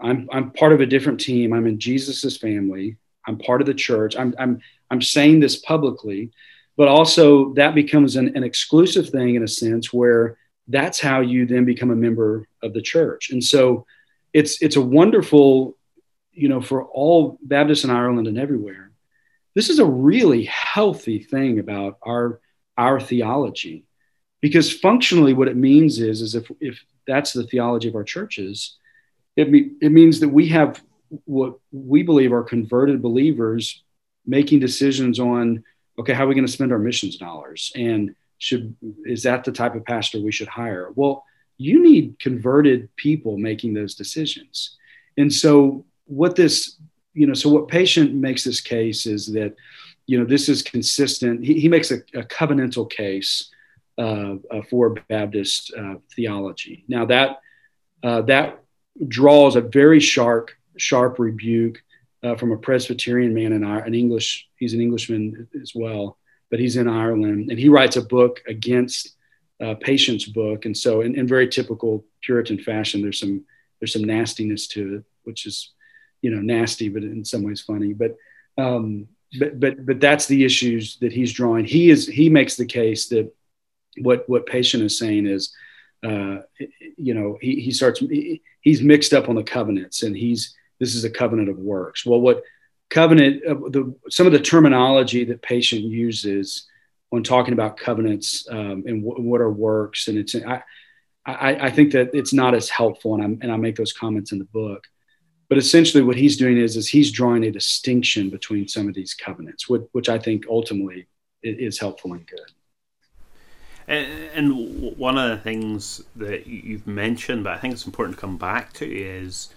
I'm, 0.00 0.28
I'm 0.32 0.50
part 0.52 0.72
of 0.72 0.80
a 0.80 0.86
different 0.86 1.20
team. 1.20 1.52
I'm 1.52 1.66
in 1.66 1.78
Jesus's 1.80 2.36
family. 2.36 2.96
I'm 3.26 3.38
part 3.38 3.60
of 3.60 3.66
the 3.66 3.74
church. 3.74 4.16
I'm, 4.16 4.34
I'm, 4.38 4.60
I'm 4.90 5.02
saying 5.02 5.40
this 5.40 5.56
publicly 5.56 6.30
but 6.76 6.88
also 6.88 7.52
that 7.54 7.74
becomes 7.74 8.16
an, 8.16 8.36
an 8.36 8.44
exclusive 8.44 9.10
thing 9.10 9.34
in 9.34 9.42
a 9.42 9.48
sense 9.48 9.92
where 9.92 10.38
that's 10.68 11.00
how 11.00 11.20
you 11.20 11.46
then 11.46 11.64
become 11.64 11.90
a 11.90 11.96
member 11.96 12.46
of 12.62 12.72
the 12.72 12.82
church 12.82 13.30
and 13.30 13.42
so 13.42 13.86
it's 14.32 14.62
it's 14.62 14.76
a 14.76 14.80
wonderful 14.80 15.76
you 16.32 16.48
know 16.48 16.60
for 16.60 16.84
all 16.84 17.38
baptists 17.42 17.84
in 17.84 17.90
ireland 17.90 18.26
and 18.26 18.38
everywhere 18.38 18.81
this 19.54 19.68
is 19.68 19.78
a 19.78 19.84
really 19.84 20.44
healthy 20.44 21.18
thing 21.18 21.58
about 21.58 21.98
our 22.02 22.40
our 22.76 23.00
theology 23.00 23.84
because 24.40 24.72
functionally 24.72 25.34
what 25.34 25.48
it 25.48 25.56
means 25.56 25.98
is 25.98 26.20
is 26.20 26.34
if 26.34 26.50
if 26.60 26.82
that's 27.06 27.32
the 27.32 27.46
theology 27.46 27.88
of 27.88 27.94
our 27.94 28.04
churches 28.04 28.78
it, 29.36 29.50
me, 29.50 29.70
it 29.80 29.92
means 29.92 30.20
that 30.20 30.28
we 30.28 30.48
have 30.48 30.82
what 31.24 31.58
we 31.70 32.02
believe 32.02 32.32
are 32.32 32.42
converted 32.42 33.02
believers 33.02 33.82
making 34.26 34.60
decisions 34.60 35.18
on 35.18 35.64
okay, 35.98 36.14
how 36.14 36.24
are 36.24 36.28
we 36.28 36.34
going 36.34 36.46
to 36.46 36.52
spend 36.52 36.72
our 36.72 36.78
missions 36.78 37.16
dollars? 37.16 37.72
And 37.76 38.14
should 38.38 38.74
is 39.04 39.22
that 39.24 39.44
the 39.44 39.52
type 39.52 39.74
of 39.74 39.84
pastor 39.84 40.20
we 40.20 40.32
should 40.32 40.48
hire? 40.48 40.90
Well, 40.94 41.24
you 41.58 41.82
need 41.82 42.18
converted 42.18 42.94
people 42.96 43.38
making 43.38 43.74
those 43.74 43.94
decisions. 43.94 44.76
And 45.16 45.32
so 45.32 45.84
what 46.06 46.34
this, 46.34 46.76
you 47.14 47.26
know, 47.26 47.34
so 47.34 47.50
what 47.50 47.68
Patient 47.68 48.14
makes 48.14 48.44
this 48.44 48.60
case 48.60 49.06
is 49.06 49.32
that, 49.32 49.54
you 50.06 50.18
know, 50.18 50.24
this 50.24 50.48
is 50.48 50.62
consistent. 50.62 51.44
He, 51.44 51.60
he 51.60 51.68
makes 51.68 51.90
a, 51.90 51.96
a, 52.14 52.22
covenantal 52.22 52.90
case 52.90 53.50
uh, 53.98 54.36
uh, 54.50 54.62
for 54.70 54.90
Baptist 55.08 55.72
uh, 55.78 55.96
theology. 56.14 56.84
Now 56.88 57.04
that 57.06 57.40
uh, 58.02 58.22
that 58.22 58.62
draws 59.08 59.56
a 59.56 59.60
very 59.60 60.00
sharp 60.00 60.50
sharp 60.76 61.18
rebuke 61.18 61.82
uh, 62.22 62.36
from 62.36 62.52
a 62.52 62.56
Presbyterian 62.56 63.34
man 63.34 63.52
in 63.52 63.64
an 63.64 63.94
English. 63.94 64.48
He's 64.56 64.74
an 64.74 64.80
Englishman 64.80 65.48
as 65.60 65.72
well, 65.74 66.18
but 66.50 66.60
he's 66.60 66.76
in 66.76 66.88
Ireland, 66.88 67.50
and 67.50 67.58
he 67.58 67.68
writes 67.68 67.96
a 67.96 68.02
book 68.02 68.42
against 68.46 69.16
uh, 69.62 69.74
Patient's 69.74 70.24
book. 70.24 70.64
And 70.64 70.76
so, 70.76 71.02
in, 71.02 71.16
in, 71.16 71.26
very 71.26 71.48
typical 71.48 72.04
Puritan 72.22 72.58
fashion, 72.58 73.02
there's 73.02 73.20
some 73.20 73.44
there's 73.80 73.92
some 73.92 74.04
nastiness 74.04 74.66
to 74.68 74.96
it, 74.96 75.04
which 75.24 75.46
is 75.46 75.70
you 76.22 76.30
know 76.30 76.40
nasty, 76.40 76.88
but 76.88 77.02
in 77.02 77.24
some 77.24 77.42
ways 77.42 77.60
funny. 77.60 77.92
But 77.92 78.16
um, 78.56 79.08
but 79.38 79.60
but 79.60 79.84
but 79.84 80.00
that's 80.00 80.26
the 80.26 80.44
issues 80.44 80.96
that 80.98 81.12
he's 81.12 81.32
drawing. 81.32 81.66
He 81.66 81.90
is 81.90 82.06
he 82.06 82.28
makes 82.30 82.56
the 82.56 82.66
case 82.66 83.08
that 83.08 83.32
what 83.98 84.28
what 84.28 84.46
Patient 84.46 84.82
is 84.82 84.98
saying 84.98 85.26
is. 85.26 85.54
Uh, 86.04 86.42
you 86.96 87.14
know, 87.14 87.38
he, 87.40 87.60
he 87.60 87.70
starts, 87.70 88.00
he, 88.00 88.42
he's 88.60 88.82
mixed 88.82 89.12
up 89.12 89.28
on 89.28 89.36
the 89.36 89.42
covenants 89.44 90.02
and 90.02 90.16
he's, 90.16 90.52
this 90.80 90.96
is 90.96 91.04
a 91.04 91.10
covenant 91.10 91.48
of 91.48 91.56
works. 91.58 92.04
Well, 92.04 92.20
what 92.20 92.42
covenant, 92.90 93.40
uh, 93.46 93.54
the, 93.54 93.94
some 94.10 94.26
of 94.26 94.32
the 94.32 94.40
terminology 94.40 95.24
that 95.26 95.42
Patient 95.42 95.82
uses 95.82 96.66
when 97.12 97.22
talking 97.22 97.52
about 97.52 97.76
covenants 97.76 98.48
um, 98.50 98.84
and 98.86 99.04
w- 99.04 99.28
what 99.28 99.42
are 99.42 99.50
works, 99.50 100.08
and 100.08 100.16
it's 100.16 100.34
I, 100.34 100.62
I, 101.26 101.66
I, 101.66 101.70
think 101.70 101.92
that 101.92 102.14
it's 102.14 102.32
not 102.32 102.54
as 102.54 102.70
helpful, 102.70 103.14
and 103.14 103.22
I 103.22 103.26
and 103.26 103.52
I 103.52 103.56
make 103.58 103.76
those 103.76 103.92
comments 103.92 104.32
in 104.32 104.38
the 104.38 104.46
book. 104.46 104.84
But 105.52 105.58
essentially, 105.58 106.02
what 106.02 106.16
he's 106.16 106.38
doing 106.38 106.56
is 106.56 106.78
is 106.78 106.88
he's 106.88 107.12
drawing 107.12 107.44
a 107.44 107.50
distinction 107.50 108.30
between 108.30 108.66
some 108.66 108.88
of 108.88 108.94
these 108.94 109.12
covenants, 109.12 109.68
which, 109.68 109.82
which 109.92 110.08
I 110.08 110.18
think 110.18 110.46
ultimately 110.48 111.06
is 111.42 111.78
helpful 111.78 112.14
and 112.14 112.26
good. 112.26 112.52
And 113.86 114.96
one 114.96 115.18
of 115.18 115.28
the 115.28 115.36
things 115.36 116.02
that 116.16 116.46
you've 116.46 116.86
mentioned, 116.86 117.44
but 117.44 117.52
I 117.52 117.58
think 117.58 117.74
it's 117.74 117.84
important 117.84 118.16
to 118.16 118.20
come 118.22 118.38
back 118.38 118.72
to, 118.78 118.90
is 118.90 119.50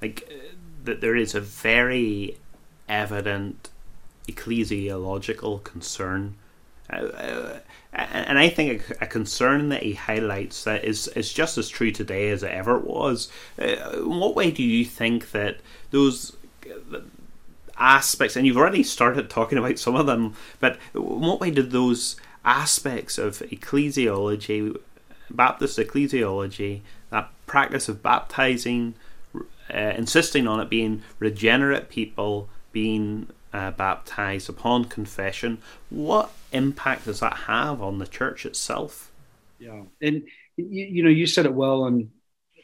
like 0.00 0.26
that 0.84 1.02
there 1.02 1.16
is 1.16 1.34
a 1.34 1.40
very 1.42 2.38
evident 2.88 3.68
ecclesiological 4.26 5.62
concern. 5.64 6.36
Uh, 6.90 6.96
uh, 6.96 7.58
and 7.92 8.38
I 8.38 8.48
think 8.48 8.90
a, 9.00 9.06
concern 9.06 9.68
that 9.68 9.82
he 9.82 9.94
highlights 9.94 10.64
that 10.64 10.84
is, 10.84 11.08
is 11.08 11.32
just 11.32 11.58
as 11.58 11.68
true 11.68 11.90
today 11.90 12.30
as 12.30 12.42
it 12.42 12.50
ever 12.50 12.78
was. 12.78 13.30
Uh, 13.60 13.90
in 13.94 14.18
what 14.18 14.34
way 14.34 14.50
do 14.50 14.62
you 14.62 14.84
think 14.84 15.32
that 15.32 15.58
those 15.90 16.36
aspects, 17.78 18.36
and 18.36 18.46
you've 18.46 18.56
already 18.56 18.82
started 18.82 19.28
talking 19.28 19.58
about 19.58 19.78
some 19.78 19.94
of 19.94 20.06
them, 20.06 20.34
but 20.58 20.78
in 20.94 21.02
what 21.02 21.40
way 21.40 21.50
did 21.50 21.70
those 21.70 22.16
aspects 22.44 23.18
of 23.18 23.40
ecclesiology, 23.40 24.76
Baptist 25.30 25.78
ecclesiology, 25.78 26.80
that 27.10 27.30
practice 27.46 27.88
of 27.88 28.02
baptizing, 28.02 28.94
uh, 29.72 29.92
insisting 29.96 30.46
on 30.46 30.60
it 30.60 30.70
being 30.70 31.02
regenerate 31.18 31.88
people 31.88 32.48
being 32.72 33.28
uh, 33.52 33.70
baptized 33.72 34.48
upon 34.48 34.86
confession. 34.86 35.58
What 35.90 36.32
impact 36.52 37.04
does 37.04 37.20
that 37.20 37.34
have 37.34 37.82
on 37.82 37.98
the 37.98 38.06
church 38.06 38.46
itself? 38.46 39.10
Yeah, 39.58 39.82
and 40.00 40.24
you, 40.56 40.84
you 40.84 41.02
know, 41.02 41.10
you 41.10 41.26
said 41.26 41.46
it 41.46 41.54
well 41.54 41.82
on 41.82 42.10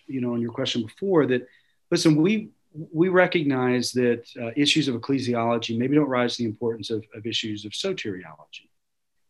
you 0.07 0.21
know 0.21 0.35
on 0.35 0.41
your 0.41 0.53
question 0.53 0.83
before 0.83 1.27
that. 1.27 1.47
Listen, 1.91 2.17
we 2.17 2.51
we 2.73 3.09
recognize 3.09 3.93
that 3.93 4.29
uh, 4.41 4.51
issues 4.57 4.89
of 4.89 4.95
ecclesiology 4.95 5.77
maybe 5.79 5.97
don't 5.97 6.09
rise 6.09 6.37
to 6.37 6.43
the 6.43 6.49
importance 6.49 6.91
of, 6.91 7.05
of 7.15 7.27
issues 7.27 7.65
of 7.65 7.73
soteriology. 7.73 8.69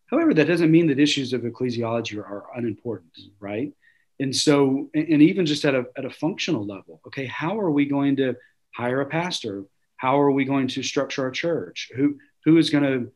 However, 0.06 0.34
that 0.34 0.46
doesn't 0.46 0.70
mean 0.70 0.86
that 0.88 0.98
issues 0.98 1.32
of 1.32 1.42
ecclesiology 1.42 2.18
are, 2.18 2.24
are 2.24 2.46
unimportant, 2.56 3.16
right? 3.38 3.72
and 4.20 4.34
so 4.34 4.90
and 4.94 5.22
even 5.22 5.46
just 5.46 5.64
at 5.64 5.74
a, 5.74 5.84
at 5.96 6.04
a 6.04 6.10
functional 6.10 6.66
level 6.66 7.00
okay 7.06 7.26
how 7.26 7.58
are 7.58 7.70
we 7.70 7.86
going 7.86 8.16
to 8.16 8.34
hire 8.74 9.00
a 9.00 9.06
pastor 9.06 9.64
how 9.98 10.18
are 10.20 10.30
we 10.30 10.44
going 10.44 10.68
to 10.68 10.82
structure 10.82 11.22
our 11.22 11.30
church? 11.30 11.90
Who 11.94 12.16
who 12.44 12.56
is 12.56 12.70
going 12.70 12.84
to 12.84 13.12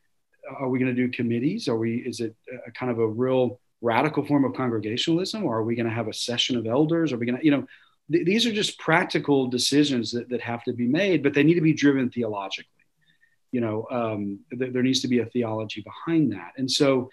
are 0.61 0.69
we 0.69 0.79
going 0.79 0.95
to 0.95 1.01
do 1.01 1.11
committees? 1.11 1.69
Are 1.69 1.77
we 1.77 1.97
is 1.97 2.21
it 2.21 2.37
a 2.67 2.71
kind 2.71 2.93
of 2.93 2.99
a 2.99 3.07
real 3.07 3.59
radical 3.81 4.25
form 4.25 4.45
of 4.45 4.55
congregationalism 4.55 5.43
or 5.45 5.57
are 5.57 5.65
we 5.65 5.75
going 5.75 5.89
to 5.89 5.93
have 5.93 6.09
a 6.09 6.12
session 6.12 6.57
of 6.57 6.67
elders? 6.67 7.12
Are 7.12 7.17
we 7.17 7.27
going 7.27 7.39
to 7.39 7.45
you 7.45 7.51
know 7.51 7.67
th- 8.12 8.27
these 8.27 8.47
are 8.47 8.53
just 8.53 8.79
practical 8.79 9.49
decisions 9.49 10.12
that, 10.12 10.29
that 10.29 10.43
have 10.43 10.62
to 10.65 10.73
be 10.73 10.87
made 10.87 11.23
but 11.23 11.35
they 11.35 11.43
need 11.43 11.55
to 11.55 11.61
be 11.61 11.73
driven 11.73 12.11
theologically. 12.11 12.69
You 13.51 13.62
know 13.62 13.87
um, 13.91 14.41
th- 14.57 14.73
there 14.73 14.83
needs 14.83 15.01
to 15.01 15.09
be 15.09 15.21
a 15.21 15.27
theology 15.27 15.83
behind 15.83 16.33
that. 16.33 16.53
And 16.59 16.71
so 16.71 17.11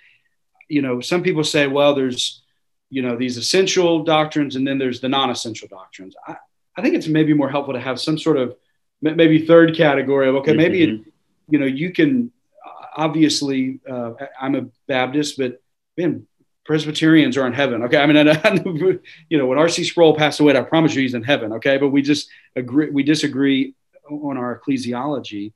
you 0.69 0.83
know, 0.83 1.01
some 1.01 1.23
people 1.23 1.43
say, 1.43 1.67
well, 1.67 1.93
there's, 1.93 2.43
you 2.89 3.01
know, 3.01 3.17
these 3.17 3.37
essential 3.37 4.03
doctrines 4.03 4.55
and 4.55 4.65
then 4.65 4.77
there's 4.77 5.01
the 5.01 5.09
non 5.09 5.29
essential 5.29 5.67
doctrines. 5.67 6.15
I, 6.25 6.37
I 6.77 6.81
think 6.81 6.95
it's 6.95 7.07
maybe 7.07 7.33
more 7.33 7.49
helpful 7.49 7.73
to 7.73 7.79
have 7.79 7.99
some 7.99 8.17
sort 8.17 8.37
of 8.37 8.55
maybe 9.01 9.45
third 9.45 9.75
category 9.75 10.27
of, 10.27 10.35
okay, 10.35 10.53
maybe, 10.53 10.85
mm-hmm. 10.85 11.03
it, 11.03 11.13
you 11.49 11.59
know, 11.59 11.65
you 11.65 11.91
can 11.91 12.31
obviously, 12.95 13.79
uh, 13.89 14.13
I'm 14.39 14.55
a 14.55 14.65
Baptist, 14.87 15.37
but 15.37 15.61
man, 15.97 16.27
Presbyterians 16.65 17.37
are 17.37 17.47
in 17.47 17.53
heaven. 17.53 17.83
Okay. 17.83 17.97
I 17.97 18.05
mean, 18.05 18.27
I, 18.27 18.31
I, 18.43 18.61
you 19.29 19.37
know, 19.37 19.47
when 19.47 19.57
R.C. 19.57 19.85
Sproul 19.85 20.15
passed 20.15 20.39
away, 20.39 20.55
I 20.55 20.61
promise 20.61 20.93
you 20.93 21.01
he's 21.01 21.13
in 21.15 21.23
heaven. 21.23 21.53
Okay. 21.53 21.77
But 21.77 21.89
we 21.89 22.01
just 22.01 22.29
agree, 22.55 22.89
we 22.89 23.01
disagree 23.01 23.73
on 24.09 24.37
our 24.37 24.59
ecclesiology. 24.59 25.53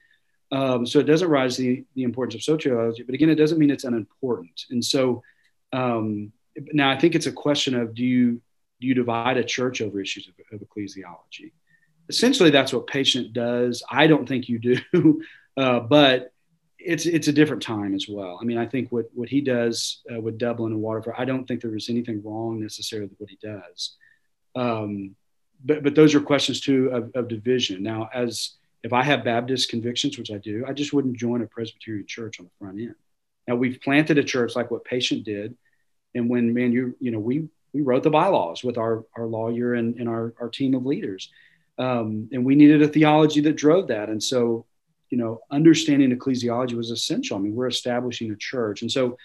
Um, 0.51 0.85
so 0.85 0.99
it 0.99 1.03
doesn't 1.03 1.29
rise 1.29 1.57
the, 1.57 1.83
the 1.95 2.03
importance 2.03 2.47
of 2.47 2.59
soteriology, 2.59 3.05
but 3.05 3.15
again, 3.15 3.29
it 3.29 3.35
doesn't 3.35 3.57
mean 3.57 3.71
it's 3.71 3.85
unimportant. 3.85 4.65
And 4.69 4.85
so 4.85 5.23
um, 5.71 6.31
now 6.73 6.91
I 6.91 6.99
think 6.99 7.15
it's 7.15 7.25
a 7.25 7.31
question 7.31 7.75
of 7.75 7.95
do 7.95 8.03
you 8.03 8.41
do 8.79 8.87
you 8.87 8.93
divide 8.93 9.37
a 9.37 9.43
church 9.43 9.81
over 9.81 10.01
issues 10.01 10.27
of, 10.27 10.33
of 10.51 10.67
ecclesiology? 10.67 11.53
Essentially, 12.09 12.49
that's 12.49 12.73
what 12.73 12.87
Patient 12.87 13.33
does. 13.33 13.83
I 13.89 14.07
don't 14.07 14.27
think 14.27 14.49
you 14.49 14.59
do, 14.59 15.23
uh, 15.57 15.79
but 15.79 16.33
it's 16.77 17.05
it's 17.05 17.27
a 17.27 17.33
different 17.33 17.63
time 17.63 17.95
as 17.95 18.07
well. 18.07 18.37
I 18.41 18.45
mean, 18.45 18.57
I 18.57 18.65
think 18.65 18.91
what 18.91 19.09
what 19.13 19.29
he 19.29 19.41
does 19.41 20.01
uh, 20.13 20.19
with 20.19 20.37
Dublin 20.37 20.73
and 20.73 20.81
Waterford, 20.81 21.15
I 21.17 21.25
don't 21.25 21.47
think 21.47 21.61
there 21.61 21.71
was 21.71 21.89
anything 21.89 22.21
wrong 22.23 22.61
necessarily 22.61 23.07
with 23.07 23.19
what 23.19 23.29
he 23.29 23.37
does. 23.41 23.95
Um, 24.55 25.15
but 25.63 25.83
but 25.83 25.95
those 25.95 26.13
are 26.13 26.21
questions 26.21 26.61
too 26.61 26.89
of, 26.89 27.11
of 27.15 27.27
division. 27.27 27.83
Now, 27.83 28.09
as 28.13 28.55
if 28.83 28.91
I 28.91 29.03
have 29.03 29.23
Baptist 29.23 29.69
convictions, 29.69 30.17
which 30.17 30.31
I 30.31 30.37
do, 30.37 30.65
I 30.67 30.73
just 30.73 30.91
wouldn't 30.93 31.17
join 31.17 31.41
a 31.41 31.47
Presbyterian 31.47 32.05
church 32.05 32.39
on 32.39 32.45
the 32.45 32.51
front 32.59 32.79
end. 32.79 32.95
Now 33.47 33.55
we've 33.55 33.79
planted 33.81 34.17
a 34.17 34.23
church 34.23 34.55
like 34.55 34.71
what 34.71 34.83
Patient 34.83 35.23
did, 35.23 35.55
and 36.15 36.29
when 36.29 36.53
man, 36.53 36.71
you 36.71 36.95
you 36.99 37.11
know 37.11 37.19
we 37.19 37.47
we 37.73 37.81
wrote 37.81 38.03
the 38.03 38.09
bylaws 38.09 38.63
with 38.63 38.77
our 38.77 39.05
our 39.15 39.25
lawyer 39.25 39.73
and, 39.73 39.95
and 39.95 40.09
our 40.09 40.33
our 40.39 40.49
team 40.49 40.75
of 40.75 40.85
leaders, 40.85 41.31
um, 41.77 42.29
and 42.31 42.45
we 42.45 42.55
needed 42.55 42.81
a 42.81 42.87
theology 42.87 43.41
that 43.41 43.55
drove 43.55 43.87
that. 43.87 44.09
And 44.09 44.21
so, 44.21 44.65
you 45.09 45.17
know, 45.17 45.41
understanding 45.51 46.15
ecclesiology 46.15 46.73
was 46.73 46.91
essential. 46.91 47.37
I 47.37 47.41
mean, 47.41 47.55
we're 47.55 47.67
establishing 47.67 48.31
a 48.31 48.35
church, 48.35 48.81
and 48.81 48.91
so 48.91 49.17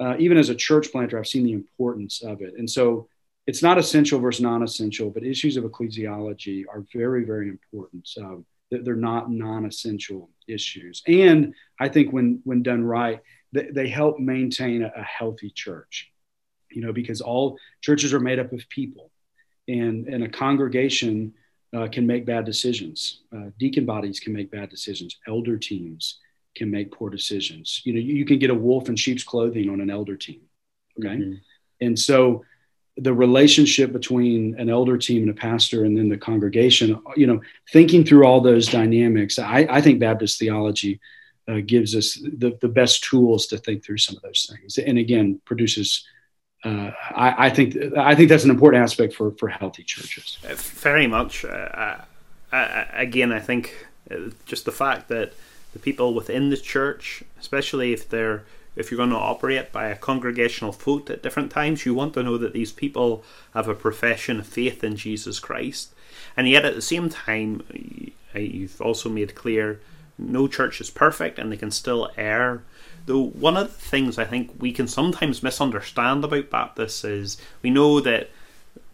uh, 0.00 0.16
even 0.18 0.38
as 0.38 0.48
a 0.48 0.54
church 0.54 0.92
planter, 0.92 1.18
I've 1.18 1.26
seen 1.26 1.44
the 1.44 1.52
importance 1.52 2.22
of 2.22 2.40
it. 2.40 2.54
And 2.56 2.70
so 2.70 3.08
it's 3.48 3.62
not 3.62 3.78
essential 3.78 4.20
versus 4.20 4.42
non-essential, 4.42 5.10
but 5.10 5.24
issues 5.24 5.56
of 5.56 5.64
ecclesiology 5.64 6.64
are 6.68 6.84
very 6.92 7.24
very 7.24 7.48
important. 7.48 8.06
So 8.06 8.44
they're 8.70 8.94
not 8.94 9.30
non-essential 9.30 10.30
issues 10.46 11.02
and 11.06 11.54
i 11.80 11.88
think 11.88 12.12
when 12.12 12.40
when 12.44 12.62
done 12.62 12.84
right 12.84 13.20
they, 13.52 13.68
they 13.70 13.88
help 13.88 14.18
maintain 14.18 14.82
a, 14.82 14.92
a, 14.96 15.02
healthy 15.02 15.50
church 15.50 16.10
you 16.70 16.82
know 16.82 16.92
because 16.92 17.20
all 17.20 17.58
churches 17.80 18.12
are 18.12 18.20
made 18.20 18.38
up 18.38 18.52
of 18.52 18.68
people 18.68 19.10
and 19.68 20.06
and 20.06 20.22
a 20.24 20.28
congregation 20.28 21.32
uh, 21.76 21.88
can 21.88 22.06
make 22.06 22.24
bad 22.24 22.44
decisions. 22.44 23.20
Uh, 23.34 23.50
deacon 23.58 23.84
bodies 23.84 24.20
can 24.20 24.32
make 24.32 24.50
bad 24.50 24.70
decisions. 24.70 25.18
Elder 25.26 25.56
teams 25.56 26.18
can 26.54 26.70
make 26.70 26.90
poor 26.92 27.10
decisions. 27.10 27.82
You 27.84 27.92
know 27.92 28.00
you, 28.00 28.14
you 28.14 28.24
can 28.24 28.38
get 28.38 28.50
a 28.50 28.54
wolf 28.54 28.88
in 28.88 28.96
sheep's 28.96 29.24
clothing 29.24 29.68
on 29.70 29.80
an 29.80 29.90
elder 29.90 30.16
team 30.16 30.40
okay? 30.98 31.16
Mm-hmm. 31.16 31.34
and 31.80 31.98
so 31.98 32.44
the 32.96 33.14
relationship 33.14 33.92
between 33.92 34.58
an 34.58 34.68
elder 34.68 34.98
team 34.98 35.22
and 35.22 35.30
a 35.30 35.34
pastor 35.34 35.84
and 35.84 35.96
then 35.96 36.08
the 36.08 36.16
congregation 36.16 37.00
you 37.16 37.26
know 37.26 37.40
thinking 37.72 38.04
through 38.04 38.26
all 38.26 38.40
those 38.40 38.66
dynamics 38.66 39.38
i, 39.38 39.66
I 39.70 39.80
think 39.80 40.00
baptist 40.00 40.38
theology 40.38 41.00
uh, 41.48 41.60
gives 41.64 41.96
us 41.96 42.14
the, 42.14 42.58
the 42.60 42.68
best 42.68 43.04
tools 43.04 43.46
to 43.46 43.56
think 43.56 43.82
through 43.82 43.96
some 43.96 44.14
of 44.16 44.22
those 44.22 44.50
things. 44.50 44.76
And 44.76 44.98
again 44.98 45.40
produces 45.46 46.06
uh, 46.64 46.90
I, 47.14 47.50
think 47.50 47.76
I 47.96 48.14
think 48.14 48.28
that's 48.28 48.44
an 48.44 48.50
important 48.50 48.82
aspect 48.82 49.14
for, 49.14 49.30
for 49.32 49.48
healthy 49.48 49.84
churches. 49.84 50.38
Uh, 50.44 50.54
very 50.56 51.06
much. 51.06 51.44
Uh, 51.44 51.96
I, 52.52 52.86
again, 52.94 53.32
I 53.32 53.40
think 53.40 53.86
uh, 54.10 54.30
just 54.46 54.64
the 54.64 54.72
fact 54.72 55.08
that 55.08 55.32
the 55.72 55.78
people 55.78 56.14
within 56.14 56.50
the 56.50 56.56
church, 56.56 57.22
especially 57.38 57.92
if 57.92 58.08
they're 58.08 58.44
if 58.74 58.90
you're 58.90 58.96
going 58.98 59.10
to 59.10 59.16
operate 59.16 59.72
by 59.72 59.88
a 59.88 59.96
congregational 59.96 60.70
vote 60.70 61.10
at 61.10 61.22
different 61.22 61.50
times, 61.50 61.84
you 61.84 61.94
want 61.94 62.14
to 62.14 62.22
know 62.22 62.38
that 62.38 62.52
these 62.52 62.70
people 62.70 63.24
have 63.52 63.68
a 63.68 63.74
profession 63.74 64.38
of 64.38 64.46
faith 64.46 64.84
in 64.84 64.94
Jesus 64.94 65.40
Christ. 65.40 65.92
And 66.36 66.48
yet, 66.48 66.64
at 66.64 66.76
the 66.76 66.82
same 66.82 67.08
time, 67.08 67.64
you've 68.34 68.80
also 68.80 69.08
made 69.08 69.34
clear 69.34 69.80
no 70.16 70.46
church 70.46 70.80
is 70.80 70.90
perfect 70.90 71.38
and 71.38 71.50
they 71.50 71.56
can 71.56 71.72
still 71.72 72.10
err. 72.16 72.62
Though 73.08 73.24
one 73.24 73.56
of 73.56 73.68
the 73.68 73.72
things 73.72 74.18
I 74.18 74.26
think 74.26 74.50
we 74.58 74.70
can 74.70 74.86
sometimes 74.86 75.42
misunderstand 75.42 76.24
about 76.24 76.50
Baptists 76.50 77.04
is 77.04 77.38
we 77.62 77.70
know 77.70 78.00
that 78.00 78.28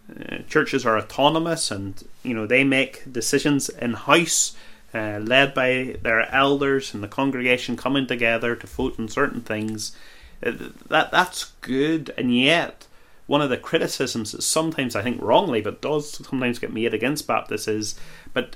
uh, 0.09 0.37
churches 0.49 0.87
are 0.87 0.97
autonomous 0.97 1.73
and 1.73 2.01
you 2.23 2.33
know 2.33 2.47
they 2.47 2.63
make 2.63 3.13
decisions 3.13 3.69
in 3.69 3.95
house 3.95 4.55
uh, 4.95 5.19
led 5.19 5.53
by 5.53 5.97
their 6.01 6.33
elders 6.33 6.95
and 6.95 7.03
the 7.03 7.09
congregation 7.09 7.77
coming 7.77 8.07
together 8.07 8.55
to 8.55 8.69
vote 8.69 8.95
on 9.01 9.09
certain 9.09 9.41
things. 9.41 9.97
Uh, 10.41 10.53
that 10.89 11.11
that's 11.11 11.47
good, 11.61 12.15
and 12.17 12.33
yet 12.33 12.87
one 13.27 13.43
of 13.43 13.51
the 13.51 13.57
criticisms 13.57 14.31
that 14.31 14.43
sometimes 14.43 14.95
I 14.95 15.03
think 15.03 15.21
wrongly, 15.21 15.61
but 15.61 15.83
does 15.83 16.13
sometimes 16.13 16.61
get 16.61 16.73
made 16.73 16.95
against 16.95 17.27
Baptists 17.27 17.67
is, 17.67 17.97
but 18.33 18.55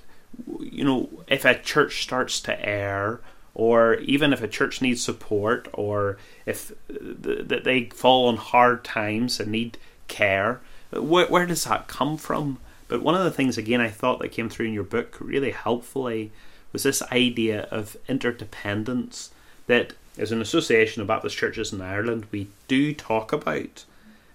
you 0.61 0.85
know, 0.85 1.09
if 1.27 1.45
a 1.45 1.59
church 1.59 2.03
starts 2.03 2.39
to 2.43 2.65
err, 2.65 3.21
or 3.59 3.97
even 3.97 4.33
if 4.33 4.41
a 4.41 4.49
church 4.49 4.81
needs 4.81 5.03
support, 5.03 5.69
or 5.75 6.17
if 6.47 6.73
that 6.89 7.65
they 7.65 7.87
fall 7.87 8.29
on 8.29 8.37
hard 8.37 8.85
times 8.85 9.41
and 9.41 9.51
need 9.51 9.77
care, 10.07 10.61
where, 10.93 11.27
where 11.27 11.45
does 11.45 11.65
that 11.65 11.89
come 11.89 12.17
from? 12.17 12.59
But 12.87 13.03
one 13.03 13.17
of 13.17 13.25
the 13.25 13.33
things, 13.33 13.59
again, 13.59 13.81
I 13.81 13.89
thought 13.89 14.21
that 14.21 14.29
came 14.29 14.49
through 14.49 14.67
in 14.67 14.73
your 14.73 14.85
book 14.85 15.19
really 15.21 15.51
helpfully 15.51 16.31
was 16.73 16.85
this 16.85 17.03
idea 17.11 17.63
of 17.73 17.97
interdependence 18.09 19.33
that, 19.67 19.93
as 20.17 20.31
an 20.31 20.41
association 20.41 21.03
of 21.03 21.09
Baptist 21.09 21.37
churches 21.37 21.73
in 21.73 21.83
Ireland, 21.83 22.27
we 22.31 22.49
do 22.69 22.95
talk 22.95 23.33
about. 23.33 23.85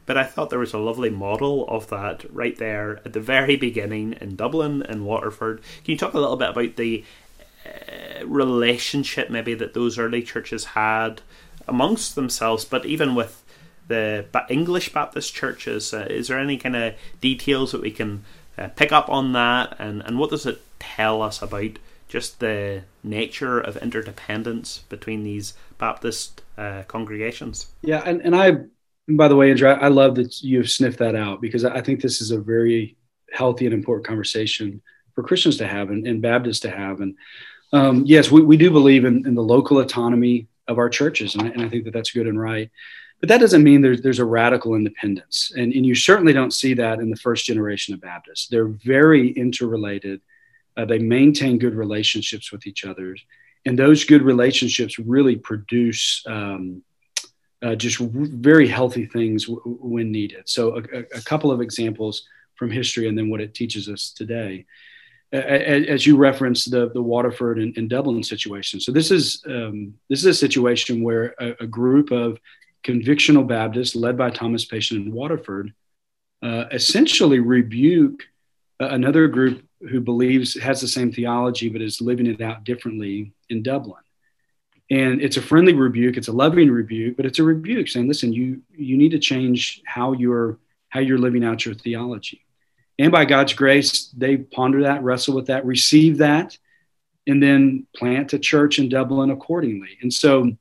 But 0.06 0.18
I 0.18 0.26
thought 0.26 0.50
there 0.50 0.60
was 0.60 0.74
a 0.74 0.80
lovely 0.80 1.10
model 1.10 1.66
of 1.70 1.90
that 1.90 2.26
right 2.30 2.58
there 2.58 3.00
at 3.06 3.14
the 3.14 3.22
very 3.22 3.56
beginning 3.56 4.18
in 4.20 4.36
Dublin 4.36 4.84
and 4.84 5.06
Waterford. 5.06 5.62
Can 5.86 5.94
you 5.94 5.98
talk 5.98 6.14
a 6.14 6.20
little 6.20 6.36
bit 6.36 6.50
about 6.50 6.76
the 6.76 7.06
uh, 7.66 8.26
relationship 8.26 9.30
maybe 9.30 9.54
that 9.54 9.74
those 9.74 9.98
early 9.98 10.22
churches 10.22 10.66
had 10.66 11.22
amongst 11.68 12.16
themselves, 12.16 12.66
but 12.66 12.86
even 12.86 13.16
with 13.16 13.44
the 13.88 14.26
English 14.50 14.94
Baptist 14.94 15.34
churches? 15.34 15.94
Uh, 15.94 16.08
is 16.10 16.28
there 16.28 16.40
any 16.40 16.58
kind 16.58 16.76
of 16.76 16.94
details 17.22 17.72
that 17.72 17.82
we 17.82 17.92
can 17.92 18.24
uh, 18.58 18.68
pick 18.70 18.92
up 18.92 19.10
on 19.10 19.34
that, 19.34 19.76
and, 19.80 20.02
and 20.02 20.20
what 20.20 20.30
does 20.30 20.46
it 20.46 20.62
tell 20.80 21.22
us 21.22 21.42
about 21.42 21.80
just 22.08 22.40
the 22.40 22.84
nature 23.04 23.60
of 23.60 23.76
interdependence 23.78 24.84
between 24.90 25.24
these 25.24 25.54
Baptist 25.78 26.44
uh, 26.58 26.84
congregations? 26.88 27.68
Yeah, 27.82 28.04
and, 28.06 28.22
and 28.22 28.36
I, 28.36 28.48
and 29.08 29.18
by 29.18 29.28
the 29.28 29.36
way, 29.36 29.50
Andrew, 29.50 29.70
I 29.70 29.88
love 29.88 30.16
that 30.16 30.42
you've 30.42 30.70
sniffed 30.70 31.00
that 31.00 31.16
out 31.16 31.42
because 31.42 31.66
I 31.66 31.82
think 31.82 32.02
this 32.02 32.22
is 32.22 32.32
a 32.32 32.40
very 32.40 32.96
healthy 33.32 33.66
and 33.66 33.74
important 33.74 34.06
conversation 34.06 34.82
for 35.16 35.24
Christians 35.24 35.58
to 35.58 35.68
have 35.68 35.90
and, 35.90 36.06
and 36.06 36.22
Baptists 36.22 36.60
to 36.62 36.70
have. 36.70 37.02
And 37.02 37.16
um, 37.74 38.04
yes, 38.06 38.32
we, 38.32 38.42
we 38.42 38.56
do 38.56 38.72
believe 38.72 39.04
in, 39.04 39.28
in 39.28 39.36
the 39.36 39.44
local 39.44 39.80
autonomy 39.80 40.48
of 40.68 40.78
our 40.78 40.90
churches, 40.90 41.36
and 41.36 41.44
I, 41.44 41.48
and 41.48 41.62
I 41.64 41.70
think 41.70 41.84
that 41.84 41.92
that's 41.92 42.12
good 42.12 42.28
and 42.28 42.40
right. 42.40 42.72
But 43.20 43.30
that 43.30 43.40
doesn't 43.40 43.64
mean 43.64 43.82
there's, 43.82 44.02
there's 44.02 44.20
a 44.20 44.26
radical 44.26 44.76
independence. 44.76 45.54
And, 45.56 45.74
and 45.74 45.86
you 45.86 45.96
certainly 45.96 46.34
don't 46.34 46.54
see 46.54 46.74
that 46.74 47.00
in 47.00 47.10
the 47.10 47.16
first 47.16 47.46
generation 47.46 47.94
of 47.94 48.02
Baptists. 48.02 48.48
They're 48.48 48.68
very 48.68 49.30
interrelated. 49.32 50.22
Uh, 50.76 50.86
they 50.86 51.00
maintain 51.00 51.58
good 51.58 51.74
relationships 51.74 52.52
with 52.52 52.68
each 52.68 52.86
other. 52.86 53.16
And 53.66 53.80
those 53.80 54.04
good 54.04 54.24
relationships 54.24 55.00
really 55.00 55.38
produce 55.38 56.22
um, 56.28 56.84
uh, 57.62 57.76
just 57.76 57.98
very 57.98 58.68
healthy 58.68 59.06
things 59.06 59.46
w- 59.46 59.78
when 59.82 60.12
needed. 60.12 60.50
So, 60.50 60.76
a, 60.76 61.00
a, 61.00 61.22
couple 61.22 61.50
of 61.50 61.62
examples 61.62 62.28
from 62.56 62.70
history 62.70 63.08
and 63.08 63.18
then 63.18 63.30
what 63.30 63.40
it 63.40 63.54
teaches 63.54 63.88
us 63.88 64.12
today. 64.12 64.66
As 65.34 66.06
you 66.06 66.16
referenced 66.16 66.70
the, 66.70 66.90
the 66.90 67.02
Waterford 67.02 67.58
and, 67.58 67.76
and 67.76 67.90
Dublin 67.90 68.24
situation. 68.24 68.80
So, 68.80 68.92
this 68.92 69.10
is, 69.10 69.44
um, 69.48 69.96
this 70.08 70.20
is 70.20 70.26
a 70.28 70.34
situation 70.34 71.04
where 71.04 71.34
a, 71.40 71.56
a 71.62 71.68
group 71.68 72.12
of 72.12 72.40
convictional 72.84 73.48
Baptists 73.48 73.96
led 73.96 74.18
by 74.18 74.30
Thomas 74.30 74.66
Patient 74.66 75.08
in 75.08 75.12
Waterford 75.12 75.74
uh, 76.44 76.66
essentially 76.72 77.40
rebuke 77.40 78.24
another 78.80 79.28
group 79.28 79.64
who 79.90 80.00
believes 80.00 80.60
has 80.60 80.82
the 80.82 80.88
same 80.88 81.12
theology 81.12 81.70
but 81.70 81.82
is 81.82 82.02
living 82.02 82.28
it 82.28 82.42
out 82.42 82.64
differently 82.64 83.32
in 83.50 83.64
Dublin. 83.64 84.02
And 84.92 85.22
it's 85.22 85.38
a 85.38 85.42
friendly 85.42 85.74
rebuke, 85.74 86.18
it's 86.18 86.28
a 86.28 86.34
loving 86.34 86.70
rebuke, 86.70 87.18
but 87.18 87.26
it's 87.26 87.40
a 87.40 87.44
rebuke 87.44 87.88
saying, 87.88 88.08
listen, 88.08 88.34
you 88.34 88.62
you 88.76 88.98
need 88.98 89.12
to 89.12 89.20
change 89.20 89.82
how 89.86 90.14
you're 90.14 90.60
how 90.90 91.00
you're 91.00 91.18
living 91.18 91.44
out 91.44 91.66
your 91.66 91.74
theology. 91.74 92.46
And 93.04 93.12
by 93.12 93.26
God's 93.26 93.52
grace, 93.52 94.08
they 94.16 94.38
ponder 94.38 94.84
that, 94.84 95.04
wrestle 95.04 95.36
with 95.36 95.48
that, 95.48 95.66
receive 95.66 96.20
that, 96.20 96.58
and 97.28 97.44
then 97.44 97.86
plant 97.94 98.32
a 98.32 98.40
church 98.40 98.80
in 98.80 98.88
Dublin 98.88 99.30
accordingly. 99.30 99.98
And 100.02 100.14
so 100.14 100.56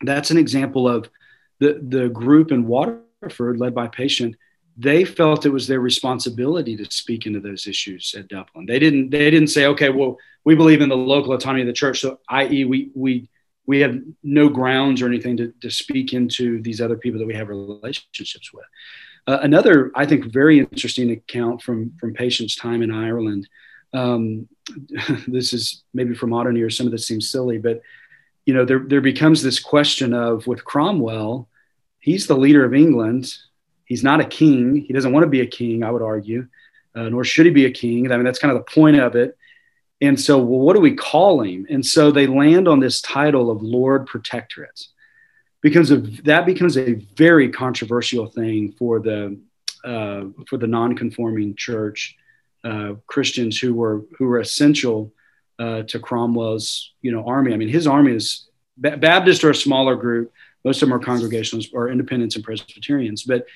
that's 0.00 0.30
an 0.30 0.38
example 0.38 0.88
of 0.88 1.10
the 1.58 1.84
the 1.86 2.08
group 2.08 2.50
in 2.50 2.66
Waterford, 2.66 3.60
led 3.60 3.74
by 3.74 3.88
Patient, 3.88 4.36
they 4.78 5.04
felt 5.04 5.44
it 5.44 5.50
was 5.50 5.66
their 5.66 5.80
responsibility 5.80 6.78
to 6.78 6.90
speak 6.90 7.26
into 7.26 7.40
those 7.40 7.66
issues 7.66 8.14
at 8.16 8.28
Dublin. 8.28 8.64
They 8.64 8.78
didn't 8.78 9.10
they 9.10 9.30
didn't 9.30 9.48
say, 9.48 9.66
okay, 9.66 9.90
well, 9.90 10.16
we 10.44 10.54
believe 10.54 10.80
in 10.80 10.88
the 10.88 10.96
local 10.96 11.34
autonomy 11.34 11.60
of 11.60 11.66
the 11.66 11.74
church, 11.74 12.00
so 12.00 12.20
i.e. 12.30 12.64
we 12.64 12.90
we 12.94 13.28
we 13.66 13.80
have 13.80 14.00
no 14.22 14.48
grounds 14.48 15.02
or 15.02 15.08
anything 15.08 15.36
to, 15.36 15.52
to 15.60 15.70
speak 15.70 16.14
into 16.14 16.62
these 16.62 16.80
other 16.80 16.96
people 16.96 17.20
that 17.20 17.26
we 17.26 17.34
have 17.34 17.48
relationships 17.48 18.50
with. 18.50 18.64
Uh, 19.26 19.38
another, 19.42 19.92
I 19.94 20.06
think, 20.06 20.32
very 20.32 20.58
interesting 20.58 21.10
account 21.10 21.62
from 21.62 21.92
from 22.00 22.14
Patient's 22.14 22.56
time 22.56 22.82
in 22.82 22.90
Ireland. 22.90 23.48
Um, 23.92 24.48
this 25.28 25.52
is 25.52 25.82
maybe 25.94 26.14
for 26.14 26.26
modern 26.26 26.56
ears, 26.56 26.76
some 26.76 26.86
of 26.86 26.92
this 26.92 27.06
seems 27.06 27.30
silly, 27.30 27.58
but 27.58 27.82
you 28.46 28.54
know, 28.54 28.64
there 28.64 28.80
there 28.80 29.00
becomes 29.00 29.42
this 29.42 29.60
question 29.60 30.12
of 30.12 30.46
with 30.46 30.64
Cromwell, 30.64 31.48
he's 32.00 32.26
the 32.26 32.36
leader 32.36 32.64
of 32.64 32.74
England. 32.74 33.32
He's 33.84 34.02
not 34.02 34.20
a 34.20 34.24
king. 34.24 34.76
He 34.76 34.92
doesn't 34.92 35.12
want 35.12 35.24
to 35.24 35.30
be 35.30 35.40
a 35.40 35.46
king, 35.46 35.82
I 35.82 35.90
would 35.90 36.02
argue, 36.02 36.48
uh, 36.94 37.08
nor 37.08 37.24
should 37.24 37.46
he 37.46 37.52
be 37.52 37.66
a 37.66 37.70
king. 37.70 38.10
I 38.10 38.16
mean, 38.16 38.24
that's 38.24 38.38
kind 38.38 38.56
of 38.56 38.64
the 38.64 38.72
point 38.72 38.98
of 38.98 39.14
it. 39.16 39.36
And 40.00 40.18
so, 40.20 40.38
well, 40.38 40.60
what 40.60 40.74
do 40.74 40.80
we 40.80 40.94
call 40.94 41.42
him? 41.42 41.66
And 41.70 41.84
so 41.84 42.10
they 42.10 42.26
land 42.26 42.68
on 42.68 42.80
this 42.80 43.00
title 43.00 43.50
of 43.50 43.62
Lord 43.62 44.06
Protectorate 44.06 44.86
because 45.62 45.90
of 45.90 46.24
that 46.24 46.44
becomes 46.44 46.76
a 46.76 46.94
very 47.16 47.48
controversial 47.48 48.26
thing 48.26 48.72
for 48.72 49.00
the 49.00 49.38
uh, 49.84 50.24
for 50.48 50.58
the 50.58 50.66
non-conforming 50.66 51.54
church 51.56 52.16
uh, 52.64 52.94
Christians 53.06 53.58
who 53.58 53.74
were 53.74 54.04
who 54.18 54.26
were 54.26 54.40
essential 54.40 55.12
uh, 55.58 55.82
to 55.84 55.98
Cromwell's 55.98 56.92
you 57.00 57.12
know 57.12 57.24
army. 57.26 57.54
I 57.54 57.56
mean, 57.56 57.68
his 57.68 57.86
army 57.86 58.12
is 58.16 58.48
Baptists 58.76 59.44
are 59.44 59.50
a 59.50 59.54
smaller 59.54 59.96
group. 59.96 60.32
Most 60.64 60.82
of 60.82 60.88
them 60.88 60.96
are 60.96 61.04
Congregationalists 61.04 61.72
or 61.74 61.88
Independents 61.88 62.36
and 62.36 62.44
Presbyterians, 62.44 63.24
but 63.24 63.46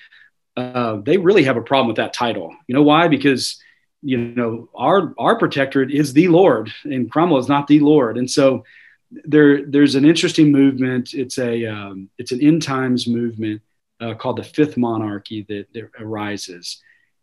uh, 0.57 0.97
they 1.05 1.17
really 1.17 1.45
have 1.45 1.57
a 1.57 1.63
problem 1.63 1.87
with 1.87 1.97
that 1.97 2.13
title. 2.13 2.55
You 2.67 2.75
know 2.75 2.83
why? 2.83 3.09
Because 3.09 3.61
you 4.03 4.19
know 4.19 4.69
our 4.75 5.15
our 5.19 5.39
protectorate 5.39 5.91
is 5.91 6.13
the 6.13 6.29
Lord, 6.29 6.73
and 6.85 7.11
Cromwell 7.11 7.41
is 7.41 7.49
not 7.49 7.67
the 7.67 7.81
Lord, 7.81 8.19
and 8.19 8.31
so 8.31 8.65
there 9.11 9.65
there's 9.65 9.95
an 9.95 10.05
interesting 10.05 10.51
movement. 10.51 11.15
It's 11.15 11.39
a 11.39 11.67
um, 11.67 12.11
it's 12.19 12.33
an 12.33 12.43
end 12.43 12.63
times 12.63 13.07
movement 13.07 13.63
uh, 14.01 14.15
called 14.15 14.39
the 14.39 14.45
Fifth 14.45 14.77
Monarchy 14.77 15.45
that, 15.49 15.67
that 15.73 15.91
arises, 16.01 16.83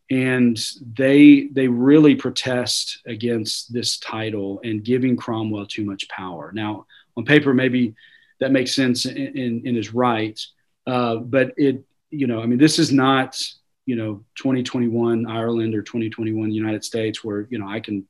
and 0.09 0.57
they 0.95 1.49
they 1.51 1.67
really 1.67 2.15
protest 2.15 2.99
against 3.05 3.73
this 3.73 3.97
title 3.99 4.61
and 4.63 4.83
giving 4.83 5.17
Cromwell 5.17 5.65
too 5.65 5.85
much 5.85 6.07
power. 6.09 6.51
Now, 6.53 6.85
on 7.17 7.25
paper, 7.25 7.53
maybe 7.53 7.95
that 8.39 8.51
makes 8.51 8.75
sense 8.75 9.05
in, 9.05 9.17
and, 9.17 9.65
and 9.65 9.77
is 9.77 9.93
right, 9.93 10.39
uh, 10.87 11.17
but 11.17 11.53
it 11.57 11.83
you 12.09 12.27
know 12.27 12.41
I 12.41 12.45
mean 12.45 12.59
this 12.59 12.79
is 12.79 12.91
not 12.91 13.41
you 13.85 13.97
know 13.97 14.23
2021 14.35 15.25
Ireland 15.25 15.75
or 15.75 15.81
2021 15.81 16.51
United 16.51 16.85
States 16.85 17.23
where 17.23 17.47
you 17.49 17.59
know 17.59 17.67
I 17.67 17.81
can 17.81 18.07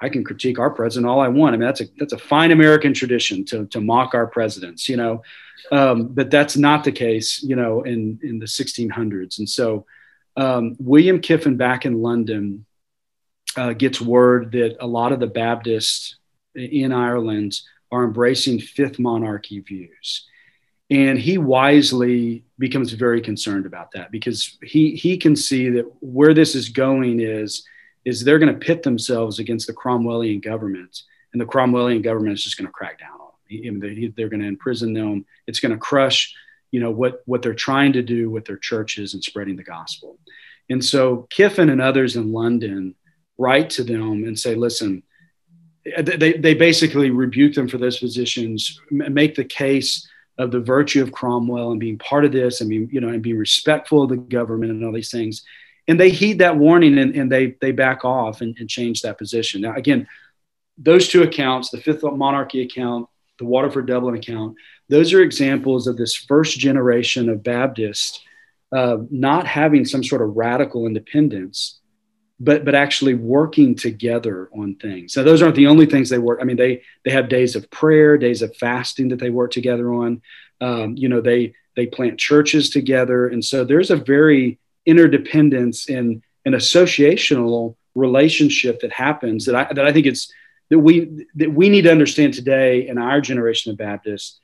I 0.00 0.08
can 0.08 0.24
critique 0.24 0.58
our 0.58 0.70
president 0.70 1.10
all 1.10 1.20
I 1.20 1.28
want. 1.28 1.54
I 1.54 1.58
mean, 1.58 1.66
that's 1.66 1.80
a 1.80 1.86
that's 1.98 2.12
a 2.12 2.18
fine 2.18 2.52
American 2.52 2.94
tradition 2.94 3.44
to 3.46 3.66
to 3.66 3.80
mock 3.80 4.14
our 4.14 4.26
presidents, 4.26 4.88
you 4.88 4.96
know. 4.96 5.22
Um, 5.72 6.08
but 6.08 6.30
that's 6.30 6.56
not 6.56 6.84
the 6.84 6.92
case, 6.92 7.42
you 7.42 7.56
know, 7.56 7.82
in 7.82 8.18
in 8.22 8.38
the 8.38 8.46
1600s. 8.46 9.38
And 9.38 9.48
so, 9.48 9.86
um, 10.36 10.76
William 10.78 11.20
Kiffin 11.20 11.56
back 11.56 11.84
in 11.84 12.00
London 12.00 12.64
uh, 13.56 13.72
gets 13.72 14.00
word 14.00 14.52
that 14.52 14.76
a 14.80 14.86
lot 14.86 15.12
of 15.12 15.20
the 15.20 15.26
Baptists 15.26 16.16
in 16.54 16.92
Ireland 16.92 17.60
are 17.90 18.04
embracing 18.04 18.60
fifth 18.60 18.98
monarchy 18.98 19.60
views. 19.60 20.26
And 20.90 21.18
he 21.18 21.36
wisely 21.38 22.44
becomes 22.58 22.92
very 22.92 23.20
concerned 23.20 23.66
about 23.66 23.90
that 23.92 24.10
because 24.10 24.56
he 24.62 24.94
he 24.94 25.18
can 25.18 25.36
see 25.36 25.68
that 25.70 25.84
where 26.00 26.32
this 26.32 26.54
is 26.54 26.70
going 26.70 27.20
is 27.20 27.64
is 28.08 28.24
they're 28.24 28.38
going 28.38 28.52
to 28.52 28.66
pit 28.66 28.82
themselves 28.82 29.38
against 29.38 29.66
the 29.66 29.74
Cromwellian 29.74 30.42
government, 30.42 31.02
and 31.32 31.40
the 31.40 31.46
Cromwellian 31.46 32.02
government 32.02 32.32
is 32.32 32.44
just 32.44 32.56
going 32.56 32.66
to 32.66 32.72
crack 32.72 32.98
down 32.98 33.20
on 33.20 33.28
them. 33.48 33.80
They're 34.16 34.28
going 34.28 34.40
to 34.40 34.46
imprison 34.46 34.94
them. 34.94 35.26
It's 35.46 35.60
going 35.60 35.72
to 35.72 35.78
crush, 35.78 36.34
you 36.70 36.80
know, 36.80 36.90
what 36.90 37.22
what 37.26 37.42
they're 37.42 37.54
trying 37.54 37.92
to 37.92 38.02
do 38.02 38.30
with 38.30 38.44
their 38.46 38.56
churches 38.56 39.14
and 39.14 39.22
spreading 39.22 39.56
the 39.56 39.62
gospel. 39.62 40.18
And 40.70 40.84
so 40.84 41.26
Kiffin 41.30 41.70
and 41.70 41.80
others 41.80 42.16
in 42.16 42.32
London 42.32 42.94
write 43.38 43.70
to 43.70 43.84
them 43.84 44.24
and 44.24 44.38
say, 44.38 44.54
listen, 44.54 45.02
they, 45.98 46.34
they 46.34 46.54
basically 46.54 47.10
rebuke 47.10 47.54
them 47.54 47.68
for 47.68 47.78
those 47.78 47.98
positions, 47.98 48.80
make 48.90 49.34
the 49.34 49.44
case 49.44 50.06
of 50.36 50.50
the 50.50 50.60
virtue 50.60 51.02
of 51.02 51.12
Cromwell 51.12 51.70
and 51.70 51.80
being 51.80 51.98
part 51.98 52.24
of 52.24 52.32
this 52.32 52.60
and 52.60 52.68
being, 52.68 52.88
you 52.92 53.00
know, 53.00 53.08
and 53.08 53.22
being 53.22 53.38
respectful 53.38 54.02
of 54.02 54.10
the 54.10 54.16
government 54.16 54.72
and 54.72 54.84
all 54.84 54.92
these 54.92 55.10
things 55.10 55.42
and 55.88 55.98
they 55.98 56.10
heed 56.10 56.38
that 56.38 56.56
warning 56.56 56.98
and, 56.98 57.16
and 57.16 57.32
they 57.32 57.56
they 57.60 57.72
back 57.72 58.04
off 58.04 58.42
and, 58.42 58.56
and, 58.58 58.68
change 58.68 59.02
that 59.02 59.18
position. 59.18 59.62
Now, 59.62 59.74
again, 59.74 60.06
those 60.76 61.08
two 61.08 61.22
accounts, 61.22 61.70
the 61.70 61.80
Fifth 61.80 62.04
Monarchy 62.04 62.62
account, 62.62 63.08
the 63.38 63.46
Waterford 63.46 63.86
Dublin 63.86 64.14
account, 64.14 64.56
those 64.88 65.12
are 65.12 65.22
examples 65.22 65.86
of 65.86 65.96
this 65.96 66.14
first 66.14 66.58
generation 66.58 67.28
of 67.28 67.42
Baptists 67.42 68.20
uh, 68.70 68.98
not 69.10 69.46
having 69.46 69.84
some 69.84 70.04
sort 70.04 70.20
of 70.20 70.36
radical 70.36 70.86
independence, 70.86 71.80
but 72.38 72.64
but 72.64 72.74
actually 72.74 73.14
working 73.14 73.74
together 73.74 74.50
on 74.54 74.74
things. 74.76 75.14
So 75.14 75.24
those 75.24 75.40
aren't 75.40 75.56
the 75.56 75.66
only 75.66 75.86
things 75.86 76.10
they 76.10 76.18
work. 76.18 76.38
I 76.42 76.44
mean, 76.44 76.58
they 76.58 76.82
they 77.04 77.10
have 77.10 77.30
days 77.30 77.56
of 77.56 77.70
prayer, 77.70 78.18
days 78.18 78.42
of 78.42 78.54
fasting 78.56 79.08
that 79.08 79.18
they 79.18 79.30
work 79.30 79.52
together 79.52 79.92
on. 79.94 80.20
Um, 80.60 80.96
you 80.96 81.08
know, 81.08 81.22
they 81.22 81.54
they 81.76 81.86
plant 81.86 82.18
churches 82.18 82.68
together, 82.68 83.26
and 83.26 83.42
so 83.42 83.64
there's 83.64 83.90
a 83.90 83.96
very 83.96 84.58
interdependence 84.88 85.88
and 85.88 86.22
an 86.44 86.54
associational 86.54 87.76
relationship 87.94 88.80
that 88.80 88.92
happens 88.92 89.44
that 89.44 89.54
I, 89.54 89.72
that 89.72 89.86
I 89.86 89.92
think 89.92 90.06
it's 90.06 90.32
that 90.70 90.78
we 90.78 91.26
that 91.36 91.52
we 91.52 91.68
need 91.68 91.82
to 91.82 91.90
understand 91.90 92.34
today 92.34 92.88
in 92.88 92.96
our 92.98 93.20
generation 93.20 93.70
of 93.70 93.78
Baptists 93.78 94.40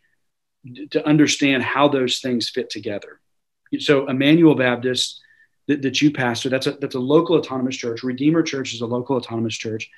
to 0.91 1.07
understand 1.07 1.63
how 1.63 1.89
those 1.89 2.21
things 2.21 2.51
fit 2.51 2.71
together. 2.71 3.21
So 3.79 4.09
Emmanuel 4.09 4.55
Baptist 4.55 5.21
that, 5.69 5.83
that 5.83 6.03
you 6.03 6.11
pastor, 6.13 6.51
that's 6.51 6.67
a 6.67 6.73
that's 6.73 6.95
a 6.95 7.01
local 7.01 7.37
autonomous 7.37 7.77
church. 7.77 8.03
Redeemer 8.03 8.43
Church 8.43 8.75
is 8.75 8.83
a 8.83 8.87
local 8.87 9.17
autonomous 9.17 9.57
church, 9.57 9.91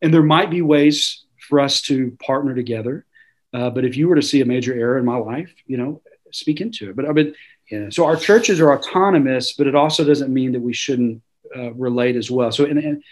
and 0.00 0.14
there 0.14 0.22
might 0.22 0.50
be 0.50 0.62
ways 0.62 1.24
for 1.48 1.60
us 1.60 1.82
to 1.82 2.16
partner 2.24 2.54
together. 2.54 3.04
Uh, 3.52 3.70
but 3.70 3.84
if 3.84 3.96
you 3.96 4.08
were 4.08 4.14
to 4.14 4.22
see 4.22 4.42
a 4.42 4.44
major 4.44 4.74
error 4.74 4.98
in 4.98 5.04
my 5.04 5.16
life, 5.16 5.52
you 5.66 5.76
know, 5.76 6.02
speak 6.32 6.60
into 6.60 6.90
it. 6.90 6.96
But 6.96 7.08
I 7.08 7.12
mean, 7.12 7.34
yeah. 7.70 7.88
So 7.90 8.04
our 8.06 8.16
churches 8.16 8.60
are 8.60 8.72
autonomous, 8.72 9.52
but 9.52 9.66
it 9.66 9.74
also 9.74 10.04
doesn't 10.04 10.32
mean 10.32 10.52
that 10.52 10.60
we 10.60 10.72
shouldn't 10.72 11.22
uh, 11.54 11.72
relate 11.74 12.16
as 12.16 12.30
well. 12.30 12.50
So 12.50 12.64
in, 12.64 12.78
in, 12.78 13.02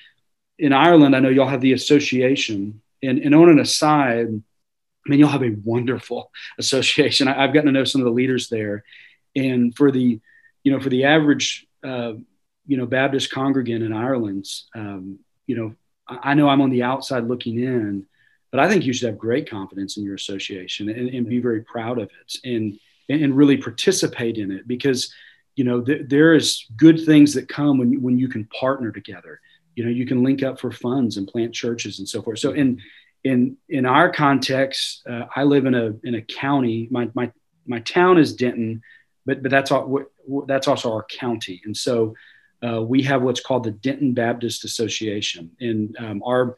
in 0.59 0.73
Ireland, 0.73 1.15
I 1.15 1.21
know 1.21 1.29
y'all 1.29 1.49
have 1.49 1.61
the 1.61 1.75
association, 1.75 2.81
and, 3.03 3.19
and 3.19 3.35
on 3.35 3.51
an 3.51 3.59
aside, 3.59 4.29
I 4.29 5.09
mean, 5.09 5.19
you'll 5.19 5.29
have 5.29 5.45
a 5.45 5.57
wonderful 5.65 6.31
association. 6.59 7.29
I, 7.29 7.43
have 7.43 7.53
gotten 7.53 7.67
to 7.67 7.73
know 7.73 7.85
some 7.85 8.01
of 8.01 8.07
the 8.07 8.11
leaders 8.13 8.49
there, 8.49 8.85
and 9.35 9.77
for 9.77 9.91
the, 9.91 10.21
you 10.65 10.73
know, 10.73 10.81
for 10.81 10.89
the 10.89 11.05
average, 11.05 11.67
uh, 11.85 12.15
you 12.67 12.77
know, 12.77 12.87
Baptist 12.87 13.31
congregant 13.31 13.85
in 13.85 13.93
Ireland, 13.93 14.47
um, 14.75 15.19
you 15.47 15.57
know, 15.57 15.75
I, 16.09 16.31
I 16.31 16.35
know 16.35 16.49
I'm 16.49 16.63
on 16.63 16.71
the 16.71 16.83
outside 16.83 17.25
looking 17.25 17.61
in, 17.61 18.07
but 18.51 18.61
I 18.61 18.69
think 18.71 18.85
you 18.85 18.95
should 18.95 19.09
have 19.09 19.19
great 19.19 19.51
confidence 19.51 19.99
in 19.99 20.05
your 20.05 20.15
association 20.15 20.89
and, 20.89 21.11
and 21.11 21.29
be 21.29 21.41
very 21.41 21.61
proud 21.61 21.99
of 21.99 22.09
it. 22.09 22.37
And 22.43 22.79
and, 23.09 23.23
and 23.23 23.37
really 23.37 23.57
participate 23.57 24.39
in 24.39 24.51
it 24.51 24.67
because 24.67 25.13
you 25.55 25.65
know 25.65 25.81
th- 25.81 26.09
there 26.09 26.35
is 26.35 26.67
good 26.77 27.05
things 27.05 27.35
that 27.35 27.49
come 27.49 27.79
when 27.79 28.03
when 28.03 28.19
you 28.19 28.29
can 28.29 28.45
partner 28.47 28.91
together. 28.93 29.41
You 29.75 29.85
know 29.85 29.91
you 29.91 30.07
can 30.07 30.23
link 30.23 30.43
up 30.43 30.59
for 30.61 30.71
funds 30.71 31.17
and 31.17 31.29
plant 31.29 31.55
churches 31.55 31.99
and 31.99 32.09
so 32.09 32.23
forth. 32.23 32.39
So 32.39 32.53
in 32.53 32.81
in 33.25 33.57
in 33.69 33.87
our 33.87 34.13
context 34.13 35.03
uh, 35.09 35.25
i 35.35 35.43
live 35.43 35.67
in 35.67 35.75
a 35.75 35.95
in 36.05 36.15
a 36.15 36.23
county. 36.23 36.89
My 36.91 37.11
my 37.15 37.33
my 37.67 37.81
town 37.81 38.19
is 38.19 38.35
Denton 38.35 38.83
but 39.27 39.43
but 39.43 39.51
that's 39.51 39.71
all 39.71 40.05
that's 40.47 40.69
also 40.69 40.93
our 40.93 41.05
county. 41.05 41.61
And 41.65 41.77
so 41.77 42.15
uh, 42.67 42.81
we 42.83 43.03
have 43.03 43.23
what's 43.23 43.41
called 43.41 43.65
the 43.65 43.73
Denton 43.73 44.15
baptist 44.15 44.65
association. 44.65 45.51
And 45.61 45.95
um, 45.99 46.23
our 46.25 46.57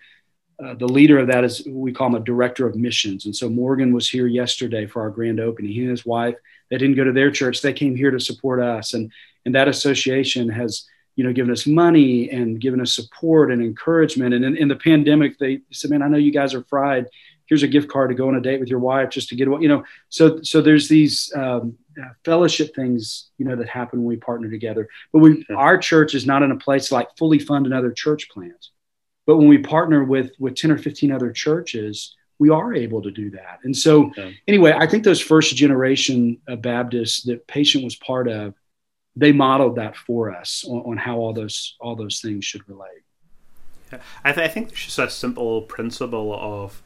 uh, 0.64 0.74
the 0.74 0.88
leader 0.88 1.18
of 1.18 1.28
that 1.28 1.44
is 1.44 1.64
we 1.68 1.92
call 1.92 2.08
him 2.08 2.16
a 2.16 2.20
director 2.20 2.66
of 2.66 2.74
missions. 2.74 3.26
And 3.26 3.34
so 3.34 3.48
Morgan 3.48 3.92
was 3.92 4.08
here 4.08 4.26
yesterday 4.26 4.86
for 4.86 5.02
our 5.02 5.10
grand 5.10 5.38
opening. 5.38 5.72
He 5.72 5.82
and 5.82 5.90
his 5.90 6.04
wife, 6.04 6.34
they 6.68 6.78
didn't 6.78 6.96
go 6.96 7.04
to 7.04 7.12
their 7.12 7.30
church. 7.30 7.62
They 7.62 7.72
came 7.72 7.94
here 7.94 8.10
to 8.10 8.18
support 8.18 8.60
us. 8.60 8.94
And, 8.94 9.12
and 9.44 9.54
that 9.54 9.68
association 9.68 10.48
has, 10.48 10.84
you 11.14 11.22
know, 11.22 11.32
given 11.32 11.52
us 11.52 11.66
money 11.66 12.30
and 12.30 12.60
given 12.60 12.80
us 12.80 12.94
support 12.94 13.52
and 13.52 13.62
encouragement. 13.62 14.34
And 14.34 14.44
in, 14.44 14.56
in 14.56 14.68
the 14.68 14.76
pandemic, 14.76 15.38
they 15.38 15.60
said, 15.70 15.90
man, 15.90 16.02
I 16.02 16.08
know 16.08 16.18
you 16.18 16.32
guys 16.32 16.54
are 16.54 16.64
fried. 16.64 17.06
Here's 17.46 17.62
a 17.62 17.68
gift 17.68 17.88
card 17.88 18.10
to 18.10 18.16
go 18.16 18.28
on 18.28 18.34
a 18.34 18.40
date 18.40 18.60
with 18.60 18.68
your 18.68 18.80
wife 18.80 19.10
just 19.10 19.28
to 19.28 19.36
get 19.36 19.48
away, 19.48 19.62
you 19.62 19.68
know. 19.68 19.84
So, 20.10 20.42
so 20.42 20.60
there's 20.60 20.88
these 20.88 21.32
um, 21.34 21.78
uh, 21.98 22.08
fellowship 22.24 22.74
things, 22.74 23.30
you 23.38 23.46
know, 23.46 23.56
that 23.56 23.68
happen 23.68 24.00
when 24.00 24.08
we 24.08 24.16
partner 24.16 24.50
together. 24.50 24.88
But 25.12 25.20
we, 25.20 25.46
our 25.56 25.78
church 25.78 26.14
is 26.14 26.26
not 26.26 26.42
in 26.42 26.50
a 26.50 26.56
place 26.56 26.92
like 26.92 27.16
fully 27.16 27.38
fund 27.38 27.64
another 27.64 27.92
church 27.92 28.28
plant 28.28 28.68
but 29.28 29.36
when 29.36 29.46
we 29.46 29.58
partner 29.58 30.02
with 30.04 30.32
with 30.38 30.54
10 30.54 30.70
or 30.70 30.78
15 30.78 31.12
other 31.12 31.30
churches, 31.30 32.16
we 32.38 32.48
are 32.48 32.72
able 32.72 33.02
to 33.02 33.10
do 33.10 33.30
that. 33.32 33.58
And 33.62 33.76
so, 33.76 34.10
yeah. 34.16 34.30
anyway, 34.48 34.72
I 34.74 34.86
think 34.86 35.04
those 35.04 35.20
first 35.20 35.54
generation 35.54 36.40
of 36.48 36.62
Baptists 36.62 37.24
that 37.24 37.46
Patient 37.46 37.84
was 37.84 37.94
part 37.94 38.26
of, 38.26 38.54
they 39.16 39.32
modeled 39.32 39.76
that 39.76 39.96
for 39.96 40.34
us 40.34 40.64
on, 40.66 40.80
on 40.92 40.96
how 40.96 41.18
all 41.18 41.34
those 41.34 41.76
all 41.78 41.94
those 41.94 42.22
things 42.22 42.46
should 42.46 42.66
relate. 42.70 43.02
Yeah. 43.92 43.98
I, 44.24 44.32
th- 44.32 44.48
I 44.48 44.50
think 44.50 44.68
there's 44.68 44.86
just 44.86 44.98
a 44.98 45.10
simple 45.10 45.60
principle 45.60 46.34
of 46.34 46.80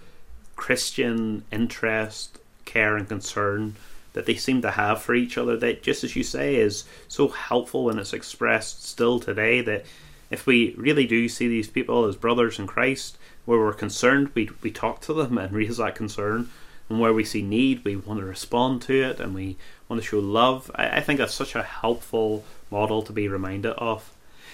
Christian 0.57 1.45
interest, 1.53 2.41
care, 2.65 2.97
and 2.97 3.09
concern 3.09 3.77
that 4.15 4.27
they 4.27 4.35
seem 4.35 4.63
to 4.63 4.73
have 4.73 5.01
for 5.01 5.15
each 5.15 5.39
other 5.39 5.57
that, 5.59 5.85
just 5.85 6.03
as 6.03 6.17
you 6.17 6.25
say, 6.25 6.57
is 6.57 6.85
so 7.07 7.29
helpful 7.29 7.89
and 7.89 8.01
it's 8.01 8.13
expressed 8.13 8.85
still 8.85 9.21
today 9.21 9.61
that 9.61 9.87
if 10.33 10.47
we 10.47 10.75
really 10.79 11.07
do 11.07 11.29
see 11.29 11.47
these 11.47 11.69
people 11.69 12.07
as 12.07 12.17
brothers 12.17 12.59
in 12.59 12.67
Christ, 12.67 13.19
where 13.45 13.59
we're 13.59 13.75
concerned, 13.75 14.31
we, 14.35 14.49
we 14.63 14.71
talk 14.71 15.03
to 15.03 15.13
them 15.13 15.37
and 15.37 15.53
raise 15.55 15.77
that 15.77 15.95
concern. 15.95 16.49
And 16.89 16.99
where 16.99 17.13
we 17.13 17.23
see 17.23 17.43
need, 17.43 17.85
we 17.85 17.97
want 17.97 18.19
to 18.19 18.27
respond 18.27 18.83
to 18.83 18.95
it 18.95 19.21
and 19.21 19.35
we 19.35 19.57
want 19.89 20.03
to 20.03 20.09
show 20.09 20.19
love. 20.19 20.71
I, 20.75 20.97
I 20.97 21.01
think 21.01 21.19
that's 21.19 21.35
such 21.35 21.55
a 21.55 21.63
helpful 21.63 22.45
model 22.71 23.03
to 23.03 23.13
be 23.13 23.29
reminded 23.29 23.75
of. 23.75 24.11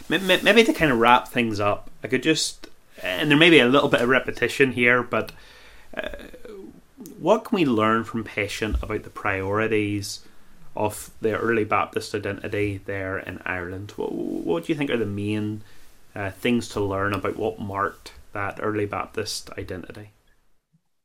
Maybe 0.09 0.65
to 0.65 0.73
kind 0.73 0.91
of 0.91 0.99
wrap 0.99 1.29
things 1.29 1.61
up, 1.61 1.91
I 2.03 2.09
could 2.09 2.23
just, 2.23 2.69
and 3.03 3.31
there 3.31 3.39
may 3.39 3.51
be 3.51 3.61
a 3.61 3.67
little 3.67 3.89
bit 3.89 4.01
of 4.01 4.09
repetition 4.09 4.73
here, 4.73 5.03
but 5.03 5.33
uh, 5.97 6.09
what 7.19 7.45
can 7.45 7.57
we 7.57 7.65
learn 7.65 8.05
from 8.05 8.25
Patient 8.25 8.77
about 8.83 9.05
the 9.05 9.11
priorities 9.11 10.21
of 10.79 11.11
the 11.21 11.37
early 11.37 11.65
Baptist 11.65 12.15
identity 12.15 12.81
there 12.87 13.19
in 13.19 13.43
Ireland? 13.45 13.93
What, 13.97 14.13
what 14.13 14.65
do 14.65 14.73
you 14.73 14.79
think 14.79 14.91
are 14.91 14.97
the 14.97 15.05
main 15.05 15.63
uh, 16.15 16.31
things 16.31 16.69
to 16.71 16.81
learn 16.81 17.13
about 17.13 17.37
what 17.37 17.61
marked 17.61 18.13
that 18.33 18.61
early 18.63 18.87
Baptist 18.87 19.51
identity? 19.59 20.13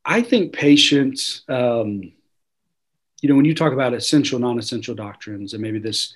I 0.06 0.22
think 0.22 0.54
Patient, 0.54 1.42
um, 1.50 2.14
you 3.22 3.30
know, 3.30 3.36
when 3.36 3.46
you 3.46 3.56
talk 3.56 3.74
about 3.74 3.94
essential, 3.94 4.40
non 4.40 4.60
essential 4.60 4.94
doctrines 4.94 5.54
and 5.54 5.62
maybe 5.62 5.80
this 5.80 6.16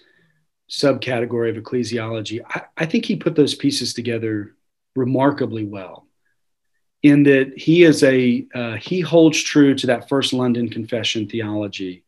subcategory 0.69 1.49
of 1.49 1.61
ecclesiology, 1.61 2.41
I, 2.47 2.61
I 2.77 2.85
think 2.85 3.05
he 3.05 3.15
put 3.15 3.35
those 3.35 3.55
pieces 3.55 3.93
together 3.93 4.53
remarkably 4.95 5.65
well 5.65 6.05
in 7.01 7.23
that 7.23 7.53
he 7.57 7.83
is 7.83 8.03
a 8.03 8.45
uh, 8.53 8.75
he 8.75 8.99
holds 8.99 9.41
true 9.41 9.75
to 9.75 9.85
that 9.85 10.09
first 10.09 10.33
london 10.33 10.67
confession 10.67 11.29
theology 11.29 12.03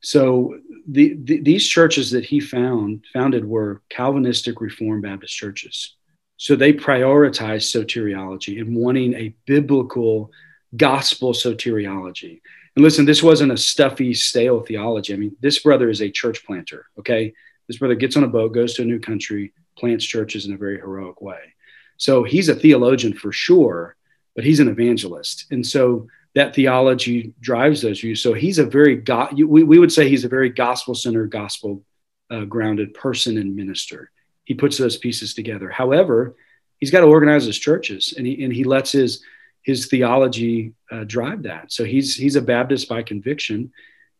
so 0.00 0.58
the, 0.86 1.14
the, 1.24 1.40
these 1.40 1.66
churches 1.66 2.10
that 2.12 2.24
he 2.24 2.40
found 2.40 3.04
founded 3.12 3.44
were 3.44 3.82
calvinistic 3.90 4.60
reformed 4.60 5.02
baptist 5.02 5.34
churches. 5.34 5.96
So 6.36 6.54
they 6.54 6.72
prioritized 6.72 7.74
soteriology 7.74 8.60
and 8.60 8.76
wanting 8.76 9.14
a 9.14 9.34
biblical 9.46 10.30
gospel 10.76 11.32
soteriology. 11.32 12.40
And 12.76 12.84
listen 12.84 13.04
this 13.04 13.22
wasn't 13.22 13.52
a 13.52 13.56
stuffy 13.56 14.14
stale 14.14 14.60
theology. 14.60 15.12
I 15.14 15.16
mean 15.16 15.36
this 15.40 15.58
brother 15.58 15.90
is 15.90 16.00
a 16.00 16.10
church 16.10 16.44
planter 16.46 16.86
okay? 16.98 17.32
This 17.66 17.78
brother 17.78 17.96
gets 17.96 18.16
on 18.16 18.24
a 18.24 18.28
boat 18.28 18.54
goes 18.54 18.74
to 18.74 18.82
a 18.82 18.86
new 18.86 19.00
country 19.00 19.52
plants 19.76 20.04
churches 20.04 20.46
in 20.46 20.54
a 20.54 20.58
very 20.58 20.76
heroic 20.76 21.20
way. 21.20 21.54
So 21.96 22.22
he's 22.22 22.48
a 22.48 22.54
theologian 22.54 23.14
for 23.14 23.32
sure 23.32 23.96
but 24.38 24.44
he's 24.44 24.60
an 24.60 24.68
evangelist. 24.68 25.46
And 25.50 25.66
so 25.66 26.06
that 26.38 26.54
theology 26.54 27.32
drives 27.40 27.82
those 27.82 28.00
views. 28.00 28.22
So 28.22 28.32
he's 28.32 28.60
a 28.60 28.64
very, 28.64 28.94
God, 28.94 29.32
we, 29.32 29.64
we 29.64 29.78
would 29.80 29.92
say 29.92 30.08
he's 30.08 30.24
a 30.24 30.28
very 30.28 30.48
gospel 30.48 30.94
centered, 30.94 31.32
gospel 31.32 31.82
uh, 32.30 32.44
grounded 32.44 32.94
person 32.94 33.38
and 33.38 33.56
minister. 33.56 34.12
He 34.44 34.54
puts 34.54 34.78
those 34.78 34.96
pieces 34.96 35.34
together. 35.34 35.68
However, 35.68 36.36
he's 36.78 36.92
got 36.92 37.00
to 37.00 37.06
organize 37.06 37.44
his 37.44 37.58
churches 37.58 38.14
and 38.16 38.24
he, 38.24 38.44
and 38.44 38.52
he 38.52 38.62
lets 38.62 38.92
his, 38.92 39.20
his 39.62 39.88
theology 39.88 40.74
uh, 40.92 41.02
drive 41.02 41.42
that. 41.42 41.72
So 41.72 41.82
he's, 41.84 42.14
he's 42.14 42.36
a 42.36 42.42
Baptist 42.42 42.88
by 42.88 43.02
conviction. 43.02 43.72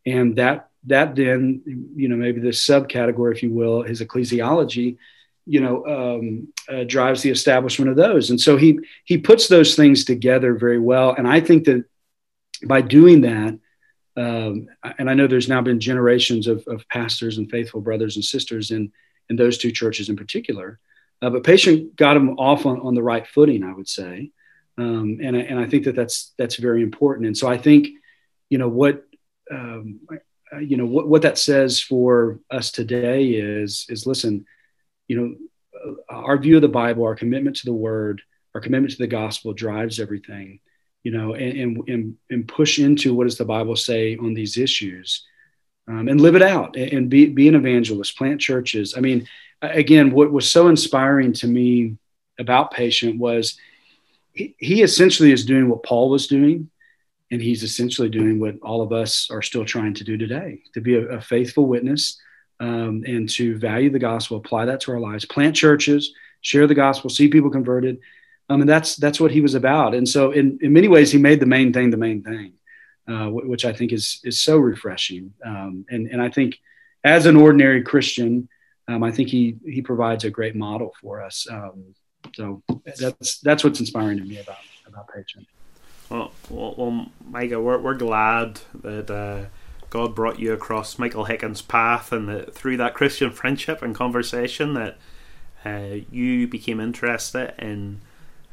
And 0.05 0.35
that, 0.35 0.71
that 0.87 1.15
then, 1.15 1.61
you 1.95 2.09
know, 2.09 2.17
maybe 2.17 2.41
this 2.41 2.65
subcategory, 2.67 3.33
if 3.33 3.43
you 3.43 3.51
will, 3.51 3.81
his 3.83 4.01
ecclesiology 4.01 4.97
you 5.45 5.61
know 5.61 5.85
um, 5.87 6.49
uh, 6.67 6.83
drives 6.83 7.23
the 7.23 7.29
establishment 7.29 7.89
of 7.89 7.95
those 7.95 8.29
and 8.29 8.39
so 8.39 8.55
he 8.57 8.77
he 9.05 9.17
puts 9.17 9.47
those 9.47 9.75
things 9.75 10.03
together 10.03 10.53
very 10.53 10.77
well 10.77 11.15
and 11.17 11.27
i 11.27 11.39
think 11.39 11.63
that 11.63 11.85
by 12.65 12.81
doing 12.81 13.21
that 13.21 13.57
um, 14.17 14.67
and 14.97 15.09
i 15.09 15.13
know 15.13 15.27
there's 15.27 15.49
now 15.49 15.61
been 15.61 15.79
generations 15.79 16.47
of, 16.47 16.63
of, 16.67 16.87
pastors 16.89 17.37
and 17.37 17.49
faithful 17.49 17.81
brothers 17.81 18.15
and 18.15 18.25
sisters 18.25 18.71
in 18.71 18.91
in 19.29 19.35
those 19.35 19.57
two 19.57 19.71
churches 19.71 20.09
in 20.09 20.15
particular 20.15 20.79
uh, 21.21 21.29
but 21.29 21.43
Patient 21.43 21.95
got 21.95 22.13
them 22.13 22.39
off 22.39 22.65
on, 22.65 22.79
on 22.81 22.95
the 22.95 23.03
right 23.03 23.27
footing 23.27 23.63
i 23.63 23.73
would 23.73 23.87
say 23.87 24.31
um, 24.77 25.19
and, 25.21 25.35
I, 25.35 25.39
and 25.41 25.59
i 25.59 25.67
think 25.67 25.85
that 25.85 25.95
that's 25.95 26.33
that's 26.37 26.55
very 26.55 26.81
important 26.81 27.27
and 27.27 27.37
so 27.37 27.47
i 27.47 27.57
think 27.57 27.89
you 28.49 28.57
know 28.57 28.69
what 28.69 29.05
um, 29.51 30.01
you 30.61 30.77
know 30.77 30.85
what, 30.85 31.07
what 31.07 31.21
that 31.23 31.37
says 31.37 31.81
for 31.81 32.39
us 32.49 32.71
today 32.71 33.29
is 33.29 33.85
is 33.89 34.05
listen 34.05 34.45
you 35.09 35.17
know, 35.17 35.97
uh, 36.09 36.15
our 36.15 36.37
view 36.37 36.55
of 36.55 36.61
the 36.61 36.69
Bible, 36.69 37.03
our 37.03 37.15
commitment 37.15 37.57
to 37.57 37.65
the 37.65 37.73
Word, 37.73 38.21
our 38.55 38.61
commitment 38.61 38.91
to 38.93 38.99
the 38.99 39.07
gospel 39.07 39.51
drives 39.51 39.99
everything. 39.99 40.61
You 41.03 41.11
know, 41.11 41.33
and 41.33 41.83
and 41.87 42.17
and 42.29 42.47
push 42.47 42.79
into 42.79 43.13
what 43.13 43.23
does 43.23 43.37
the 43.37 43.45
Bible 43.45 43.75
say 43.75 44.17
on 44.17 44.33
these 44.33 44.57
issues, 44.57 45.25
um, 45.87 46.07
and 46.07 46.19
live 46.19 46.35
it 46.35 46.41
out, 46.41 46.75
and 46.75 47.09
be 47.09 47.27
be 47.27 47.47
an 47.47 47.55
evangelist, 47.55 48.17
plant 48.17 48.41
churches. 48.41 48.95
I 48.97 48.99
mean, 48.99 49.27
again, 49.61 50.11
what 50.11 50.31
was 50.31 50.49
so 50.49 50.67
inspiring 50.67 51.33
to 51.33 51.47
me 51.47 51.97
about 52.37 52.71
Patient 52.71 53.17
was 53.17 53.57
he, 54.33 54.55
he 54.59 54.81
essentially 54.81 55.31
is 55.31 55.45
doing 55.45 55.69
what 55.69 55.83
Paul 55.83 56.09
was 56.09 56.27
doing, 56.27 56.69
and 57.31 57.41
he's 57.41 57.63
essentially 57.63 58.09
doing 58.09 58.39
what 58.39 58.59
all 58.61 58.81
of 58.81 58.91
us 58.91 59.29
are 59.31 59.41
still 59.41 59.65
trying 59.65 59.93
to 59.95 60.03
do 60.03 60.17
today: 60.17 60.61
to 60.73 60.81
be 60.81 60.95
a, 60.95 61.17
a 61.17 61.21
faithful 61.21 61.65
witness 61.65 62.19
um, 62.59 63.03
and 63.07 63.29
to 63.29 63.57
value 63.57 63.89
the 63.89 63.99
gospel, 63.99 64.37
apply 64.37 64.65
that 64.65 64.81
to 64.81 64.91
our 64.91 64.99
lives, 64.99 65.25
plant 65.25 65.55
churches, 65.55 66.13
share 66.41 66.67
the 66.67 66.75
gospel, 66.75 67.09
see 67.09 67.27
people 67.27 67.49
converted. 67.49 67.99
Um, 68.49 68.61
and 68.61 68.69
that's 68.69 68.95
that's 68.95 69.19
what 69.19 69.31
he 69.31 69.41
was 69.41 69.55
about. 69.55 69.93
And 69.93 70.07
so, 70.07 70.31
in, 70.31 70.57
in 70.61 70.73
many 70.73 70.87
ways, 70.87 71.11
he 71.11 71.19
made 71.19 71.39
the 71.39 71.45
main 71.45 71.71
thing 71.71 71.91
the 71.91 71.97
main 71.97 72.23
thing, 72.23 72.53
uh, 73.07 73.27
which 73.29 73.65
I 73.65 73.73
think 73.73 73.93
is 73.93 74.19
is 74.23 74.41
so 74.41 74.57
refreshing. 74.57 75.33
Um, 75.45 75.85
and 75.89 76.07
and 76.07 76.21
I 76.21 76.29
think, 76.29 76.59
as 77.03 77.25
an 77.25 77.35
ordinary 77.35 77.83
Christian, 77.83 78.49
um, 78.87 79.03
I 79.03 79.11
think 79.11 79.29
he 79.29 79.57
he 79.63 79.81
provides 79.81 80.23
a 80.23 80.31
great 80.31 80.55
model 80.55 80.93
for 80.99 81.21
us. 81.21 81.47
Um, 81.49 81.95
so 82.35 82.63
that's 82.99 83.39
that's 83.39 83.63
what's 83.63 83.79
inspiring 83.79 84.17
to 84.17 84.23
me 84.23 84.39
about 84.39 84.57
about 84.87 85.07
Patient. 85.13 85.47
Well, 86.09 86.31
well, 86.49 86.73
well 86.75 87.05
Micah, 87.23 87.61
we're 87.61 87.79
we're 87.79 87.95
glad 87.95 88.61
that. 88.81 89.09
Uh 89.09 89.49
God 89.89 90.13
brought 90.13 90.39
you 90.39 90.53
across 90.53 90.99
Michael 90.99 91.25
Hickens' 91.25 91.61
path, 91.63 92.11
and 92.11 92.29
that 92.29 92.53
through 92.53 92.77
that 92.77 92.93
Christian 92.93 93.31
friendship 93.31 93.81
and 93.81 93.95
conversation, 93.95 94.75
that 94.75 94.97
uh, 95.65 96.05
you 96.11 96.47
became 96.47 96.79
interested 96.79 97.55
in 97.57 98.01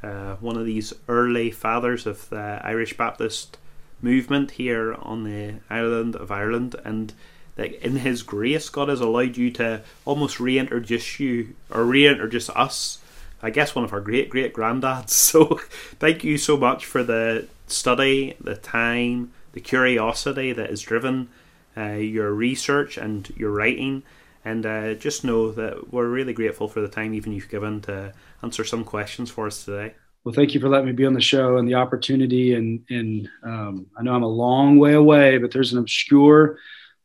uh, 0.02 0.37
one 0.37 0.56
of 0.56 0.66
these 0.66 0.92
early 1.09 1.50
fathers 1.50 2.06
of 2.06 2.28
the 2.30 2.61
Irish 2.62 2.96
Baptist 2.96 3.59
movement 4.02 4.52
here 4.52 4.94
on 4.94 5.24
the 5.24 5.54
island 5.70 6.16
of 6.16 6.30
Ireland, 6.30 6.76
and 6.85 7.12
that 7.56 7.72
in 7.85 7.96
His 7.96 8.22
grace, 8.22 8.68
God 8.68 8.88
has 8.88 9.00
allowed 9.00 9.37
you 9.37 9.50
to 9.52 9.82
almost 10.04 10.40
reintroduce 10.40 11.18
you 11.18 11.54
or 11.70 11.85
reintroduce 11.85 12.50
us. 12.50 12.98
I 13.42 13.50
guess 13.50 13.74
one 13.74 13.85
of 13.85 13.92
our 13.92 14.00
great 14.00 14.30
great 14.30 14.54
granddads. 14.54 15.11
So, 15.11 15.61
thank 15.98 16.24
you 16.24 16.38
so 16.38 16.56
much 16.56 16.85
for 16.85 17.02
the 17.02 17.48
study, 17.66 18.37
the 18.40 18.56
time, 18.56 19.32
the 19.52 19.61
curiosity 19.61 20.52
that 20.52 20.70
has 20.70 20.82
driven 20.82 21.28
uh, 21.76 21.92
your 21.92 22.32
research 22.32 22.96
and 22.96 23.28
your 23.37 23.50
writing. 23.50 24.02
And 24.46 24.64
uh, 24.64 24.94
just 24.94 25.24
know 25.24 25.50
that 25.50 25.92
we're 25.92 26.06
really 26.06 26.32
grateful 26.32 26.68
for 26.68 26.80
the 26.80 26.87
time 26.87 27.14
even 27.14 27.32
you've 27.32 27.48
given 27.48 27.80
to 27.82 28.12
answer 28.44 28.62
some 28.62 28.85
questions 28.85 29.28
for 29.28 29.48
us 29.48 29.64
today. 29.64 29.94
Well, 30.22 30.37
thank 30.37 30.54
you 30.54 30.61
for 30.61 30.68
letting 30.68 30.87
me 30.87 30.92
be 30.92 31.04
on 31.04 31.14
the 31.14 31.20
show 31.20 31.56
and 31.56 31.68
the 31.68 31.74
opportunity. 31.74 32.54
And, 32.54 32.85
and 32.88 33.28
um, 33.42 33.87
I 33.98 34.04
know 34.04 34.14
I'm 34.14 34.22
a 34.22 34.28
long 34.28 34.78
way 34.78 34.92
away, 34.92 35.38
but 35.38 35.50
there's 35.50 35.72
an 35.72 35.80
obscure 35.80 36.59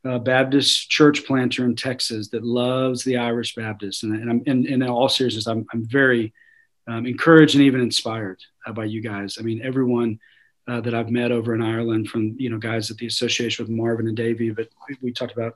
uh, 0.06 0.19
Baptist 0.19 0.91
church 0.91 1.25
planter 1.25 1.65
in 1.65 1.75
Texas 1.75 2.30
that 2.30 2.43
loves 2.43 3.04
the 3.04 3.17
Irish 3.17 3.56
Baptists. 3.56 4.04
And, 4.04 4.13
and 4.13 4.30
I'm 4.30 4.43
in, 4.45 4.67
in 4.67 4.88
all 4.88 5.10
seriousness, 5.10 5.47
I'm, 5.47 5.65
I'm 5.73 5.84
very 5.84 6.32
um, 6.86 7.08
encouraged 7.08 7.56
and 7.56 7.63
even 7.63 7.82
inspired 7.82 8.39
uh, 8.67 8.73
by 8.73 8.86
you 8.86 9.01
guys. 9.01 9.38
I 9.39 9.41
mean, 9.41 9.62
everyone 9.63 10.19
uh, 10.67 10.80
that 10.82 10.93
I've 10.93 11.10
met 11.10 11.32
over 11.32 11.56
in 11.56 11.63
Ireland 11.63 12.10
from 12.10 12.36
you 12.38 12.51
know 12.51 12.60
guys 12.60 12.91
at 12.91 12.97
the 12.97 13.08
association 13.08 13.65
with 13.65 13.75
Marvin 13.75 14.08
and 14.08 14.15
Davey. 14.15 14.51
But 14.51 14.69
we 15.01 15.12
talked 15.12 15.34
about 15.34 15.56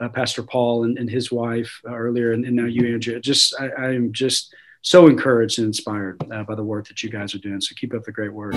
uh, 0.00 0.08
Pastor 0.08 0.42
Paul 0.42 0.84
and, 0.84 0.98
and 0.98 1.08
his 1.08 1.32
wife 1.32 1.80
uh, 1.88 1.94
earlier, 1.94 2.32
and, 2.32 2.44
and, 2.44 2.56
now 2.56 2.66
you, 2.66 2.92
Andrew. 2.94 3.18
Just 3.20 3.54
I, 3.58 3.94
am 3.94 4.12
just 4.12 4.54
so 4.82 5.06
encouraged 5.06 5.58
and 5.58 5.66
inspired 5.66 6.22
uh, 6.32 6.44
by 6.44 6.54
the 6.54 6.62
work 6.62 6.86
that 6.88 7.02
you 7.02 7.10
guys 7.10 7.34
are 7.34 7.38
doing. 7.38 7.60
So 7.60 7.74
keep 7.74 7.94
up 7.94 8.04
the 8.04 8.12
great 8.12 8.32
work. 8.32 8.54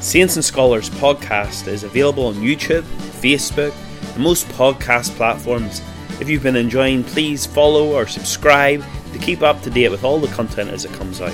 Saints 0.00 0.36
and 0.36 0.44
Scholars 0.44 0.90
podcast 0.90 1.66
is 1.66 1.82
available 1.82 2.26
on 2.26 2.34
YouTube, 2.34 2.82
Facebook, 3.22 3.74
and 4.14 4.22
most 4.22 4.46
podcast 4.48 5.10
platforms. 5.16 5.80
If 6.20 6.28
you've 6.28 6.42
been 6.42 6.56
enjoying, 6.56 7.02
please 7.04 7.46
follow 7.46 7.92
or 7.92 8.06
subscribe 8.06 8.84
to 9.12 9.18
keep 9.18 9.42
up 9.42 9.62
to 9.62 9.70
date 9.70 9.88
with 9.88 10.04
all 10.04 10.20
the 10.20 10.28
content 10.28 10.70
as 10.70 10.84
it 10.84 10.92
comes 10.92 11.20
out. 11.20 11.32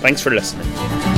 Thanks 0.00 0.20
for 0.20 0.30
listening. 0.30 1.11